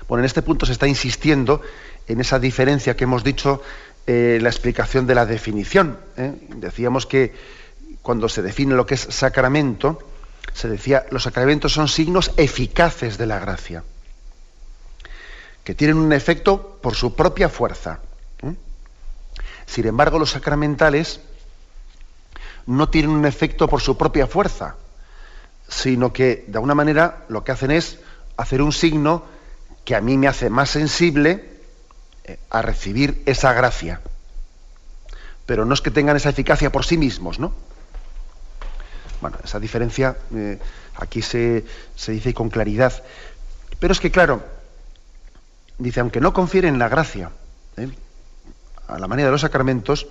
Bueno, 0.08 0.22
en 0.22 0.26
este 0.26 0.42
punto 0.42 0.66
se 0.66 0.72
está 0.72 0.88
insistiendo 0.88 1.62
en 2.08 2.22
esa 2.22 2.40
diferencia 2.40 2.96
que 2.96 3.04
hemos 3.04 3.24
dicho 3.24 3.62
en 4.06 4.42
la 4.42 4.50
explicación 4.50 5.06
de 5.06 5.16
la 5.16 5.26
definición. 5.26 6.00
¿eh? 6.16 6.34
Decíamos 6.56 7.06
que 7.06 7.34
cuando 8.02 8.30
se 8.30 8.42
define 8.42 8.76
lo 8.76 8.86
que 8.86 8.96
es 8.96 9.02
sacramento, 9.02 10.00
se 10.54 10.70
decía, 10.70 11.06
los 11.12 11.24
sacramentos 11.24 11.74
son 11.74 11.90
signos 11.90 12.32
eficaces 12.38 13.18
de 13.18 13.26
la 13.26 13.40
gracia, 13.40 13.84
que 15.66 15.76
tienen 15.76 15.98
un 15.98 16.14
efecto 16.14 16.80
por 16.82 16.96
su 16.96 17.16
propia 17.16 17.50
fuerza. 17.50 18.00
¿eh? 18.44 18.56
Sin 19.66 19.88
embargo, 19.88 20.20
los 20.20 20.32
sacramentales 20.32 21.20
no 22.66 22.90
tienen 22.90 23.12
un 23.12 23.26
efecto 23.26 23.68
por 23.68 23.82
su 23.82 23.98
propia 23.98 24.26
fuerza, 24.26 24.76
sino 25.68 26.14
que 26.14 26.46
de 26.48 26.58
alguna 26.58 26.76
manera 26.76 27.26
lo 27.30 27.44
que 27.44 27.52
hacen 27.52 27.72
es 27.72 28.00
hacer 28.38 28.62
un 28.62 28.72
signo 28.72 29.24
que 29.84 29.96
a 29.96 30.02
mí 30.02 30.18
me 30.18 30.28
hace 30.28 30.50
más 30.50 30.70
sensible 30.70 31.50
eh, 32.24 32.38
a 32.50 32.62
recibir 32.62 33.24
esa 33.26 33.54
gracia. 33.54 34.02
Pero 35.46 35.66
no 35.66 35.74
es 35.74 35.82
que 35.82 35.92
tengan 35.92 36.18
esa 36.18 36.30
eficacia 36.30 36.72
por 36.72 36.86
sí 36.86 36.98
mismos, 36.98 37.40
¿no? 37.40 37.54
Bueno, 39.22 39.38
esa 39.44 39.60
diferencia 39.60 40.18
eh, 40.36 40.60
aquí 40.96 41.22
se, 41.22 41.64
dice 42.08 42.34
con 42.34 42.50
claridad. 42.50 42.94
Pero 43.80 43.94
es 43.94 44.00
que, 44.00 44.12
claro, 44.12 44.44
dice, 45.78 46.02
aunque 46.02 46.22
no 46.22 46.34
confieren 46.34 46.78
la 46.78 46.90
gracia, 46.90 47.32
¿eh? 47.78 47.90
a 48.88 49.00
la 49.00 49.08
manera 49.08 49.28
de 49.28 49.32
los 49.32 49.42
sacramentos, 49.42 50.08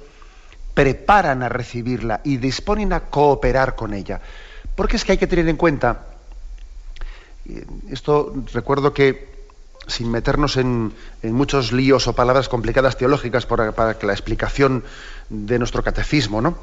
preparan 0.75 1.43
a 1.43 1.49
recibirla 1.49 2.21
y 2.25 2.37
disponen 2.39 2.93
a 2.93 3.01
cooperar 3.01 3.77
con 3.77 3.95
ella. 3.95 4.21
Porque 4.77 4.97
es 4.97 5.05
que 5.05 5.13
hay 5.13 5.19
que 5.19 5.27
tener 5.27 5.49
en 5.49 5.57
cuenta, 5.57 6.07
esto 7.91 8.35
recuerdo 8.53 8.93
que 8.93 9.35
sin 9.87 10.11
meternos 10.11 10.57
en, 10.57 10.93
muchos 11.23 11.73
líos 11.73 12.07
o 12.09 12.15
palabras 12.15 12.49
complicadas 12.49 12.97
teológicas 12.97 13.47
para, 13.47 13.99
que 13.99 14.07
la 14.07 14.13
explicación 14.13 14.85
de 15.31 15.59
nuestro 15.59 15.83
catecismo, 15.83 16.41
¿no? 16.41 16.59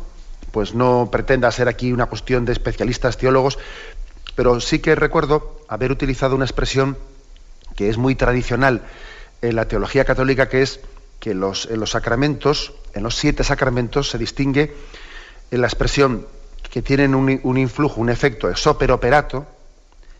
Pues 0.51 0.75
no 0.75 1.09
pretenda 1.11 1.51
ser 1.51 1.67
aquí 1.67 1.91
una 1.91 2.07
cuestión 2.07 2.45
de 2.45 2.51
especialistas 2.51 3.17
teólogos, 3.17 3.57
pero 4.35 4.59
sí 4.59 4.79
que 4.79 4.95
recuerdo 4.95 5.61
haber 5.67 5.91
utilizado 5.91 6.35
una 6.35 6.45
expresión 6.45 6.97
que 7.75 7.89
es 7.89 7.97
muy 7.97 8.15
tradicional 8.15 8.81
en 9.41 9.55
la 9.55 9.67
teología 9.67 10.05
católica, 10.05 10.49
que 10.49 10.61
es 10.61 10.79
que 11.19 11.31
en 11.31 11.39
los 11.39 11.89
sacramentos, 11.89 12.73
en 12.93 13.03
los 13.03 13.15
siete 13.15 13.43
sacramentos, 13.43 14.09
se 14.09 14.17
distingue 14.17 14.75
en 15.49 15.61
la 15.61 15.67
expresión 15.67 16.27
que 16.73 16.81
tienen 16.81 17.13
un, 17.13 17.57
influjo, 17.59 18.01
un 18.01 18.09
efecto 18.09 18.49
es 18.49 18.65
operato, 18.65 19.45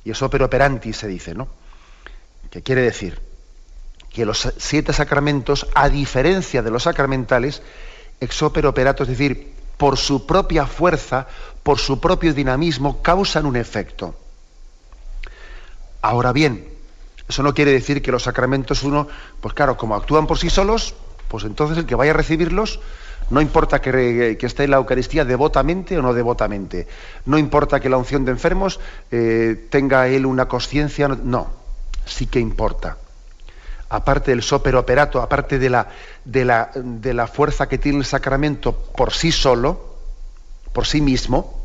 y 0.06 0.12
es 0.12 0.22
operanti 0.22 0.94
se 0.94 1.08
dice, 1.08 1.34
¿no? 1.34 1.48
¿Qué 2.52 2.62
quiere 2.62 2.84
decir? 2.84 3.20
Que 4.12 4.24
los 4.24 4.54
siete 4.58 4.94
sacramentos, 4.94 5.66
a 5.74 5.90
diferencia 5.90 6.62
de 6.62 6.70
los 6.70 6.84
sacramentales, 6.84 7.64
ex 8.20 8.44
operato, 8.44 9.02
es 9.02 9.10
decir, 9.10 9.52
por 9.78 9.98
su 9.98 10.28
propia 10.28 10.68
fuerza, 10.68 11.26
por 11.64 11.80
su 11.80 12.00
propio 12.00 12.36
dinamismo, 12.36 13.02
causan 13.02 13.48
un 13.48 13.56
efecto. 13.56 14.14
Ahora 16.04 16.34
bien, 16.34 16.68
eso 17.28 17.42
no 17.42 17.56
quiere 17.56 17.72
decir 17.72 18.04
que 18.04 18.12
los 18.12 18.22
sacramentos 18.22 18.84
uno, 18.84 19.08
pues 19.42 19.56
claro, 19.56 19.76
como 19.76 19.96
actúan 19.96 20.28
por 20.28 20.38
sí 20.38 20.52
solos, 20.52 20.94
pues 21.30 21.46
entonces 21.46 21.80
el 21.80 21.88
que 21.88 21.96
vaya 21.96 22.12
a 22.12 22.18
recibirlos, 22.18 22.80
no 23.34 23.42
importa 23.42 23.82
que, 23.82 24.38
esté 24.40 24.66
en 24.66 24.72
la 24.72 24.78
Eucaristía 24.78 25.26
devotamente 25.26 25.98
o 25.98 26.02
no 26.02 26.14
devotamente, 26.14 26.88
no 27.26 27.40
importa 27.40 27.80
que 27.80 27.90
la 27.90 27.98
unción 27.98 28.26
de 28.26 28.32
enfermos 28.32 28.80
eh, 29.10 29.68
tenga 29.72 30.08
él 30.08 30.28
una 30.28 30.48
conciencia, 30.48 31.08
no, 31.08 31.50
sí 32.06 32.28
que 32.28 32.40
importa. 32.40 32.98
Aparte 33.90 34.32
del 34.32 34.44
operato, 34.76 35.20
aparte 35.20 35.58
de 35.58 35.70
la, 35.70 35.88
de, 36.24 36.46
la, 36.46 36.70
de 36.76 37.14
la 37.14 37.26
fuerza 37.26 37.68
que 37.68 37.80
tiene 37.80 37.98
el 38.00 38.06
sacramento 38.06 38.72
por 38.96 39.12
sí 39.12 39.32
solo, 39.32 39.96
por 40.72 40.86
sí 40.86 41.02
mismo, 41.02 41.60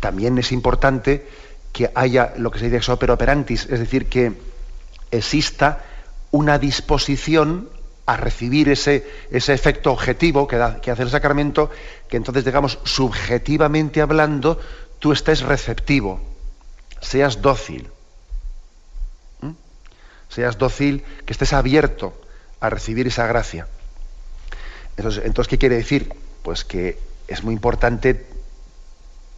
también 0.00 0.36
es 0.36 0.52
importante 0.52 1.26
que 1.72 1.90
haya 1.94 2.34
lo 2.36 2.50
que 2.50 2.58
se 2.58 2.68
dice 2.68 2.92
operantis, 2.92 3.64
es 3.70 3.80
decir, 3.80 4.10
que 4.10 4.34
exista 5.10 5.84
una 6.30 6.58
disposición 6.58 7.68
a 8.06 8.16
recibir 8.16 8.68
ese, 8.68 9.06
ese 9.30 9.54
efecto 9.54 9.92
objetivo 9.92 10.46
que, 10.46 10.56
hace 10.56 11.02
el 11.02 11.10
sacramento, 11.10 11.70
que 12.08 12.16
entonces, 12.16 12.44
digamos, 12.44 12.78
subjetivamente 12.84 14.00
hablando, 14.00 14.58
tú 14.98 15.12
estés 15.12 15.42
receptivo, 15.42 16.20
seas 17.00 17.40
dócil 17.40 17.88
seas 20.32 20.56
dócil, 20.56 21.04
que 21.26 21.32
estés 21.32 21.52
abierto 21.52 22.14
a 22.60 22.70
recibir 22.70 23.06
esa 23.06 23.26
gracia. 23.26 23.68
Entonces, 24.96 25.24
entonces, 25.26 25.50
¿qué 25.50 25.58
quiere 25.58 25.76
decir? 25.76 26.12
Pues 26.42 26.64
que 26.64 26.98
es 27.28 27.44
muy 27.44 27.54
importante 27.54 28.26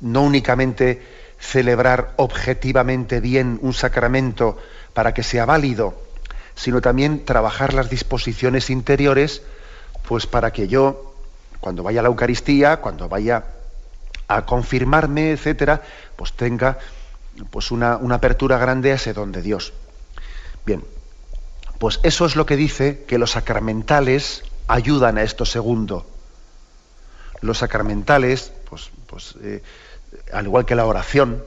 no 0.00 0.22
únicamente 0.22 1.02
celebrar 1.38 2.12
objetivamente 2.16 3.20
bien 3.20 3.58
un 3.60 3.74
sacramento 3.74 4.56
para 4.92 5.12
que 5.12 5.24
sea 5.24 5.44
válido, 5.46 6.00
sino 6.55 6.80
también 6.80 7.24
trabajar 7.24 7.74
las 7.74 7.90
disposiciones 7.90 8.70
interiores, 8.70 9.42
pues 10.07 10.26
para 10.26 10.52
que 10.52 10.68
yo, 10.68 11.14
cuando 11.61 11.82
vaya 11.82 12.00
a 12.00 12.02
la 12.02 12.09
Eucaristía, 12.09 12.78
cuando 12.78 13.09
vaya 13.09 13.44
a 14.28 14.46
confirmarme, 14.46 15.32
etcétera, 15.32 15.82
pues 16.16 16.32
tenga 16.32 16.78
pues 17.50 17.70
una, 17.70 17.96
una 17.96 18.16
apertura 18.16 18.59
grande 18.59 18.92
a 18.92 18.94
ese 18.94 19.12
don 19.12 19.32
de 19.32 19.42
Dios. 19.42 19.72
Bien, 20.64 20.84
pues 21.78 22.00
eso 22.02 22.26
es 22.26 22.36
lo 22.36 22.46
que 22.46 22.57
dice 22.57 23.05
que 23.07 23.18
los 23.18 23.32
sacramentales 23.32 24.44
ayudan 24.68 25.18
a 25.18 25.22
esto 25.22 25.44
segundo. 25.44 26.07
Los 27.40 27.59
sacramentales, 27.59 28.52
pues, 28.68 28.90
pues 29.07 29.34
eh, 29.42 29.62
al 30.32 30.46
igual 30.46 30.64
que 30.64 30.74
la 30.74 30.86
oración, 30.86 31.42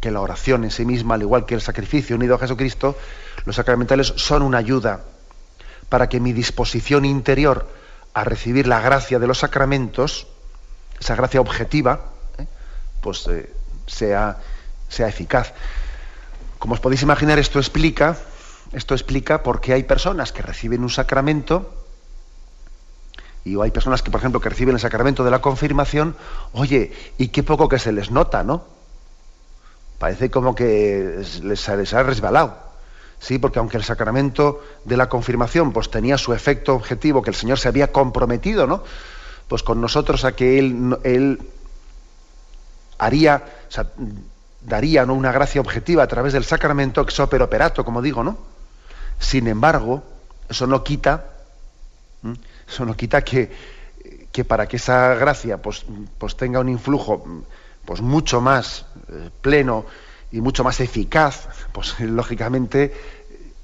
que 0.00 0.10
la 0.10 0.20
oración 0.20 0.64
en 0.64 0.70
sí 0.70 0.84
misma, 0.84 1.14
al 1.14 1.22
igual 1.22 1.46
que 1.46 1.54
el 1.54 1.60
sacrificio 1.60 2.16
unido 2.16 2.34
a 2.34 2.38
Jesucristo, 2.38 2.96
los 3.44 3.56
sacramentales 3.56 4.12
son 4.16 4.42
una 4.42 4.58
ayuda 4.58 5.00
para 5.88 6.08
que 6.08 6.20
mi 6.20 6.32
disposición 6.32 7.04
interior 7.04 7.68
a 8.14 8.24
recibir 8.24 8.66
la 8.66 8.80
gracia 8.80 9.18
de 9.18 9.26
los 9.26 9.38
sacramentos, 9.38 10.26
esa 10.98 11.14
gracia 11.14 11.40
objetiva, 11.40 12.00
¿eh? 12.38 12.46
pues 13.00 13.26
eh, 13.28 13.52
sea, 13.86 14.38
sea 14.88 15.08
eficaz. 15.08 15.52
Como 16.58 16.74
os 16.74 16.80
podéis 16.80 17.02
imaginar, 17.02 17.38
esto 17.38 17.58
explica 17.58 18.16
esto 18.72 18.94
explica 18.94 19.42
por 19.42 19.60
qué 19.60 19.72
hay 19.72 19.82
personas 19.82 20.32
que 20.32 20.42
reciben 20.42 20.82
un 20.82 20.90
sacramento 20.90 21.74
y 23.44 23.60
hay 23.60 23.70
personas 23.70 24.02
que, 24.02 24.10
por 24.10 24.20
ejemplo, 24.20 24.40
que 24.40 24.48
reciben 24.48 24.74
el 24.74 24.80
sacramento 24.80 25.24
de 25.24 25.30
la 25.30 25.40
confirmación, 25.40 26.14
oye, 26.52 26.92
y 27.18 27.28
qué 27.28 27.42
poco 27.42 27.68
que 27.68 27.78
se 27.78 27.90
les 27.90 28.10
nota, 28.10 28.44
¿no? 28.44 28.64
Parece 29.98 30.30
como 30.30 30.54
que 30.54 31.24
les, 31.42 31.68
les 31.68 31.94
ha 31.94 32.02
resbalado. 32.02 32.69
Sí, 33.20 33.38
porque 33.38 33.58
aunque 33.58 33.76
el 33.76 33.84
sacramento 33.84 34.62
de 34.84 34.96
la 34.96 35.08
confirmación 35.08 35.72
pues 35.72 35.90
tenía 35.90 36.16
su 36.16 36.32
efecto 36.32 36.74
objetivo, 36.74 37.22
que 37.22 37.30
el 37.30 37.36
Señor 37.36 37.58
se 37.58 37.68
había 37.68 37.92
comprometido, 37.92 38.66
¿no? 38.66 38.82
Pues 39.46 39.62
con 39.62 39.80
nosotros 39.80 40.24
a 40.24 40.32
que 40.32 40.58
Él, 40.58 40.96
él 41.04 41.38
haría, 42.98 43.44
o 43.78 43.84
daría 44.62 45.04
¿no? 45.04 45.14
una 45.14 45.32
gracia 45.32 45.60
objetiva 45.60 46.02
a 46.02 46.06
través 46.06 46.32
del 46.32 46.44
sacramento 46.44 47.02
ex 47.02 47.20
operato, 47.20 47.84
como 47.84 48.00
digo, 48.00 48.24
¿no? 48.24 48.38
Sin 49.18 49.48
embargo, 49.48 50.02
eso 50.48 50.66
no 50.66 50.82
quita, 50.82 51.26
eso 52.66 52.86
no 52.86 52.96
quita 52.96 53.22
que, 53.22 53.50
que, 54.32 54.44
para 54.44 54.66
que 54.66 54.76
esa 54.76 55.14
gracia 55.14 55.60
pues, 55.60 55.84
pues 56.16 56.36
tenga 56.36 56.60
un 56.60 56.70
influjo 56.70 57.44
pues 57.84 58.00
mucho 58.00 58.40
más 58.40 58.86
eh, 59.08 59.30
pleno 59.42 59.84
y 60.32 60.40
mucho 60.40 60.64
más 60.64 60.80
eficaz, 60.80 61.48
pues 61.72 61.98
lógicamente 62.00 62.92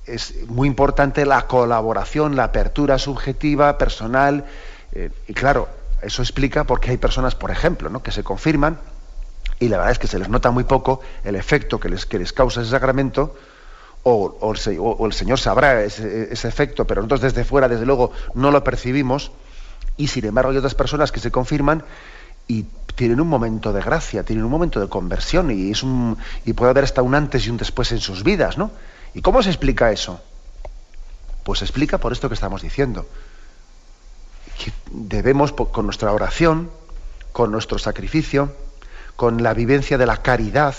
es 0.06 0.46
muy 0.48 0.68
importante 0.68 1.26
la 1.26 1.46
colaboración, 1.46 2.36
la 2.36 2.44
apertura 2.44 2.98
subjetiva, 2.98 3.76
personal, 3.76 4.44
eh, 4.92 5.10
y 5.26 5.34
claro, 5.34 5.68
eso 6.02 6.22
explica 6.22 6.64
por 6.64 6.80
qué 6.80 6.90
hay 6.90 6.96
personas, 6.96 7.34
por 7.34 7.50
ejemplo, 7.50 7.88
¿no? 7.90 8.02
que 8.02 8.12
se 8.12 8.22
confirman 8.22 8.78
y 9.58 9.68
la 9.68 9.78
verdad 9.78 9.92
es 9.92 9.98
que 9.98 10.06
se 10.06 10.18
les 10.18 10.28
nota 10.28 10.50
muy 10.50 10.64
poco 10.64 11.00
el 11.24 11.36
efecto 11.36 11.80
que 11.80 11.88
les, 11.88 12.06
que 12.06 12.18
les 12.18 12.32
causa 12.32 12.60
ese 12.60 12.70
sacramento, 12.70 13.34
o, 14.08 14.52
el, 14.52 15.12
Señor 15.12 15.40
sabrá 15.40 15.82
ese, 15.82 16.30
efecto, 16.30 16.86
pero 16.86 17.02
nosotros 17.02 17.22
desde 17.22 17.44
fuera, 17.44 17.68
desde 17.68 17.86
luego, 17.86 18.12
no 18.34 18.52
lo 18.52 18.62
percibimos, 18.62 19.32
y 19.96 20.06
sin 20.08 20.26
embargo 20.26 20.52
hay 20.52 20.58
otras 20.58 20.76
personas 20.76 21.10
que 21.10 21.18
se 21.18 21.32
confirman 21.32 21.82
y 22.46 22.66
tienen 22.96 23.20
un 23.20 23.28
momento 23.28 23.72
de 23.72 23.82
gracia, 23.82 24.24
tienen 24.24 24.44
un 24.44 24.50
momento 24.50 24.80
de 24.80 24.88
conversión, 24.88 25.50
y, 25.50 25.70
es 25.70 25.82
un, 25.82 26.18
y 26.44 26.54
puede 26.54 26.70
haber 26.70 26.84
hasta 26.84 27.02
un 27.02 27.14
antes 27.14 27.46
y 27.46 27.50
un 27.50 27.58
después 27.58 27.92
en 27.92 28.00
sus 28.00 28.24
vidas, 28.24 28.58
¿no? 28.58 28.72
¿Y 29.14 29.22
cómo 29.22 29.42
se 29.42 29.50
explica 29.50 29.92
eso? 29.92 30.20
Pues 31.44 31.60
se 31.60 31.64
explica 31.66 31.98
por 31.98 32.12
esto 32.12 32.28
que 32.28 32.34
estamos 32.34 32.62
diciendo. 32.62 33.06
Que 34.58 34.72
debemos, 34.90 35.52
con 35.52 35.84
nuestra 35.84 36.10
oración, 36.12 36.70
con 37.32 37.52
nuestro 37.52 37.78
sacrificio, 37.78 38.52
con 39.14 39.42
la 39.42 39.54
vivencia 39.54 39.98
de 39.98 40.06
la 40.06 40.22
caridad, 40.22 40.74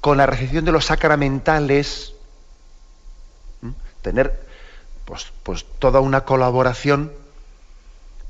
con 0.00 0.18
la 0.18 0.26
recepción 0.26 0.64
de 0.64 0.72
los 0.72 0.86
sacramentales, 0.86 2.12
tener 4.02 4.46
pues, 5.04 5.32
pues 5.42 5.64
toda 5.78 6.00
una 6.00 6.24
colaboración 6.24 7.12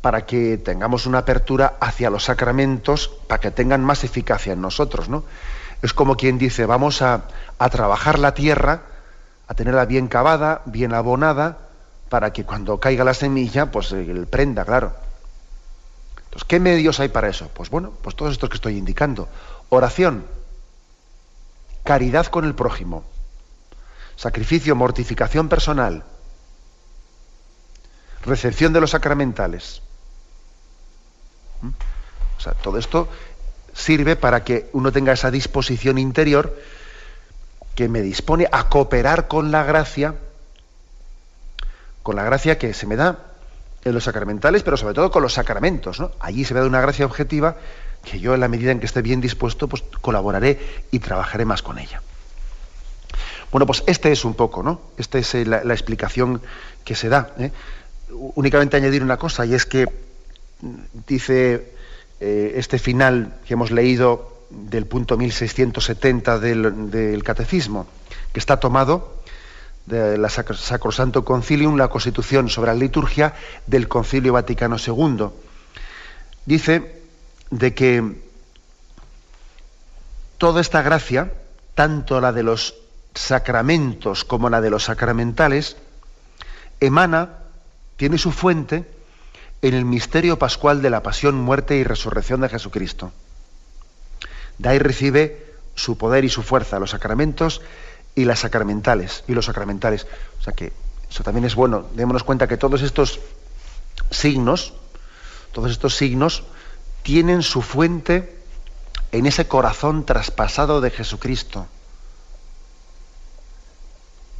para 0.04 0.26
que 0.26 0.58
tengamos 0.58 1.06
una 1.06 1.20
apertura 1.20 1.78
hacia 1.80 2.10
los 2.10 2.24
sacramentos, 2.24 3.08
para 3.26 3.40
que 3.40 3.50
tengan 3.50 3.82
más 3.82 4.04
eficacia 4.04 4.52
en 4.52 4.60
nosotros, 4.60 5.08
¿no? 5.08 5.24
Es 5.80 5.94
como 5.94 6.14
quien 6.14 6.36
dice, 6.36 6.66
vamos 6.66 7.00
a, 7.00 7.22
a 7.58 7.70
trabajar 7.70 8.18
la 8.18 8.34
tierra, 8.34 8.82
a 9.48 9.54
tenerla 9.54 9.86
bien 9.86 10.08
cavada, 10.08 10.60
bien 10.66 10.92
abonada, 10.92 11.56
para 12.10 12.34
que 12.34 12.44
cuando 12.44 12.78
caiga 12.78 13.02
la 13.02 13.14
semilla, 13.14 13.70
pues 13.70 13.92
el 13.92 14.26
prenda, 14.26 14.66
claro. 14.66 14.92
Entonces, 16.18 16.44
¿qué 16.44 16.60
medios 16.60 17.00
hay 17.00 17.08
para 17.08 17.30
eso? 17.30 17.48
Pues 17.54 17.70
bueno, 17.70 17.94
pues 18.02 18.14
todos 18.14 18.32
estos 18.32 18.50
que 18.50 18.56
estoy 18.56 18.76
indicando. 18.76 19.26
Oración, 19.70 20.26
caridad 21.82 22.26
con 22.26 22.44
el 22.44 22.54
prójimo, 22.54 23.04
sacrificio, 24.16 24.76
mortificación 24.76 25.48
personal, 25.48 26.04
recepción 28.26 28.74
de 28.74 28.82
los 28.82 28.90
sacramentales, 28.90 29.80
o 32.36 32.40
sea, 32.40 32.52
todo 32.52 32.78
esto 32.78 33.08
sirve 33.72 34.16
para 34.16 34.44
que 34.44 34.68
uno 34.72 34.92
tenga 34.92 35.12
esa 35.12 35.30
disposición 35.30 35.98
interior 35.98 36.56
que 37.74 37.88
me 37.88 38.02
dispone 38.02 38.48
a 38.50 38.68
cooperar 38.68 39.26
con 39.28 39.50
la 39.50 39.64
gracia, 39.64 40.14
con 42.02 42.16
la 42.16 42.24
gracia 42.24 42.58
que 42.58 42.72
se 42.72 42.86
me 42.86 42.96
da 42.96 43.18
en 43.84 43.94
los 43.94 44.04
sacramentales, 44.04 44.62
pero 44.62 44.76
sobre 44.76 44.94
todo 44.94 45.10
con 45.10 45.22
los 45.22 45.34
sacramentos. 45.34 46.02
Allí 46.20 46.44
se 46.44 46.54
me 46.54 46.60
da 46.60 46.66
una 46.66 46.80
gracia 46.80 47.04
objetiva 47.04 47.56
que 48.04 48.20
yo, 48.20 48.34
en 48.34 48.40
la 48.40 48.48
medida 48.48 48.70
en 48.70 48.80
que 48.80 48.86
esté 48.86 49.02
bien 49.02 49.20
dispuesto, 49.20 49.68
pues 49.68 49.82
colaboraré 50.00 50.60
y 50.90 50.98
trabajaré 51.00 51.44
más 51.44 51.62
con 51.62 51.78
ella. 51.78 52.00
Bueno, 53.50 53.66
pues 53.66 53.82
este 53.86 54.12
es 54.12 54.24
un 54.24 54.34
poco, 54.34 54.62
¿no? 54.62 54.80
Esta 54.96 55.18
es 55.18 55.34
eh, 55.34 55.44
la, 55.44 55.58
explicación 55.72 56.42
que 56.84 56.94
se 56.94 57.08
da. 57.08 57.34
¿eh? 57.38 57.52
Únicamente 58.10 58.76
añadir 58.76 59.02
una 59.02 59.16
cosa, 59.16 59.46
y 59.46 59.54
es 59.54 59.64
que 59.66 59.86
dice 61.06 61.72
eh, 62.20 62.52
este 62.56 62.78
final 62.78 63.36
que 63.46 63.54
hemos 63.54 63.70
leído 63.70 64.32
del 64.50 64.86
punto 64.86 65.16
1670 65.16 66.38
del, 66.38 66.90
del 66.90 67.22
Catecismo, 67.22 67.86
que 68.32 68.40
está 68.40 68.60
tomado 68.60 69.22
de 69.86 70.16
la 70.16 70.28
Sacrosanto 70.28 71.24
Concilium, 71.24 71.76
la 71.76 71.88
Constitución 71.88 72.48
sobre 72.48 72.72
la 72.72 72.78
liturgia 72.78 73.34
del 73.66 73.88
Concilio 73.88 74.32
Vaticano 74.32 74.76
II. 74.78 75.26
Dice 76.46 77.02
de 77.50 77.74
que 77.74 78.22
toda 80.38 80.60
esta 80.60 80.82
gracia, 80.82 81.32
tanto 81.74 82.20
la 82.20 82.32
de 82.32 82.42
los 82.42 82.74
sacramentos 83.14 84.24
como 84.24 84.50
la 84.50 84.60
de 84.60 84.70
los 84.70 84.84
sacramentales, 84.84 85.76
emana, 86.80 87.38
tiene 87.96 88.18
su 88.18 88.32
fuente 88.32 88.93
en 89.64 89.72
el 89.72 89.86
misterio 89.86 90.38
pascual 90.38 90.82
de 90.82 90.90
la 90.90 91.02
pasión, 91.02 91.36
muerte 91.36 91.76
y 91.76 91.84
resurrección 91.84 92.42
de 92.42 92.50
Jesucristo. 92.50 93.12
De 94.58 94.68
ahí 94.68 94.78
recibe 94.78 95.54
su 95.74 95.96
poder 95.96 96.26
y 96.26 96.28
su 96.28 96.42
fuerza 96.42 96.78
los 96.78 96.90
sacramentos 96.90 97.62
y 98.14 98.26
las 98.26 98.40
sacramentales 98.40 99.24
y 99.26 99.32
los 99.32 99.46
sacramentales. 99.46 100.06
O 100.38 100.42
sea 100.42 100.52
que 100.52 100.74
eso 101.10 101.22
también 101.22 101.46
es 101.46 101.54
bueno. 101.54 101.86
Démonos 101.94 102.24
cuenta 102.24 102.46
que 102.46 102.58
todos 102.58 102.82
estos 102.82 103.20
signos, 104.10 104.74
todos 105.52 105.70
estos 105.70 105.96
signos 105.96 106.44
tienen 107.02 107.42
su 107.42 107.62
fuente 107.62 108.36
en 109.12 109.24
ese 109.24 109.48
corazón 109.48 110.04
traspasado 110.04 110.82
de 110.82 110.90
Jesucristo 110.90 111.68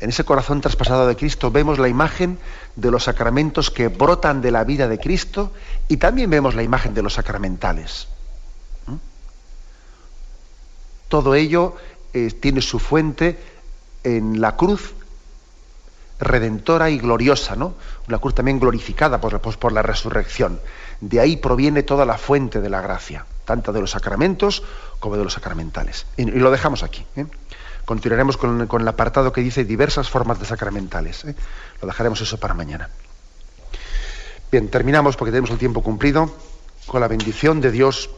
en 0.05 0.11
ese 0.11 0.25
corazón 0.25 0.61
traspasado 0.61 1.07
de 1.07 1.17
Cristo 1.17 1.51
vemos 1.51 1.79
la 1.79 1.89
imagen 1.89 2.39
de 2.77 2.91
los 2.91 3.05
sacramentos 3.05 3.71
que 3.71 3.89
brotan 3.89 4.43
de 4.43 4.51
la 4.51 4.63
vida 4.63 4.87
de 4.87 4.99
Cristo 4.99 5.51
y 5.89 5.97
también 5.97 6.29
vemos 6.29 6.55
la 6.55 6.63
imagen 6.63 6.93
de 6.93 7.03
los 7.03 7.15
sacramentales. 7.15 8.07
¿Mm? 8.87 8.97
Todo 11.09 11.35
ello 11.35 11.77
eh, 12.13 12.31
tiene 12.33 12.61
su 12.61 12.79
fuente 12.81 13.39
en 14.05 14.43
la 14.43 14.57
cruz 14.57 14.93
redentora 16.21 16.91
y 16.91 16.99
gloriosa, 16.99 17.57
¿no? 17.57 17.75
Una 18.07 18.19
cruz 18.19 18.35
también 18.35 18.61
glorificada 18.61 19.23
por, 19.23 19.41
pues, 19.41 19.57
por 19.57 19.73
la 19.73 19.81
resurrección. 19.81 20.61
De 21.01 21.19
ahí 21.19 21.39
proviene 21.39 21.83
toda 21.83 22.05
la 22.05 22.19
fuente 22.19 22.61
de 22.61 22.69
la 22.69 22.83
gracia, 22.83 23.25
tanto 23.47 23.73
de 23.73 23.81
los 23.81 23.93
sacramentos 23.93 24.63
como 25.01 25.17
de 25.17 25.25
los 25.25 25.33
sacramentales. 25.33 26.07
Y, 26.19 26.27
lo 26.27 26.51
dejamos 26.51 26.83
aquí. 26.83 27.07
¿eh? 27.17 27.25
Continuaremos 27.85 28.37
con, 28.37 28.68
el 28.80 28.89
apartado 28.89 29.32
que 29.32 29.43
dice 29.43 29.64
diversas 29.64 30.09
formas 30.09 30.39
de 30.41 30.47
sacramentales. 30.47 31.24
¿eh? 31.24 31.35
Lo 31.80 31.87
dejaremos 31.87 32.20
eso 32.20 32.39
para 32.39 32.55
mañana. 32.55 32.89
Bien, 34.51 34.68
terminamos 34.68 35.16
porque 35.16 35.32
tenemos 35.32 35.51
el 35.51 35.59
tiempo 35.59 35.82
cumplido 35.82 36.32
con 36.87 37.01
la 37.01 37.09
bendición 37.09 37.61
de 37.61 37.70
Dios 37.70 38.11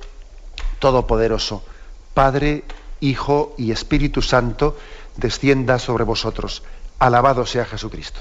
Todopoderoso, 0.78 1.64
Padre, 2.14 2.64
Hijo 3.00 3.54
y 3.56 3.72
Espíritu 3.72 4.22
Santo, 4.22 4.76
descienda 5.16 5.78
sobre 5.78 6.04
vosotros. 6.04 6.62
Alabado 6.98 7.46
sea 7.46 7.64
Jesucristo. 7.64 8.20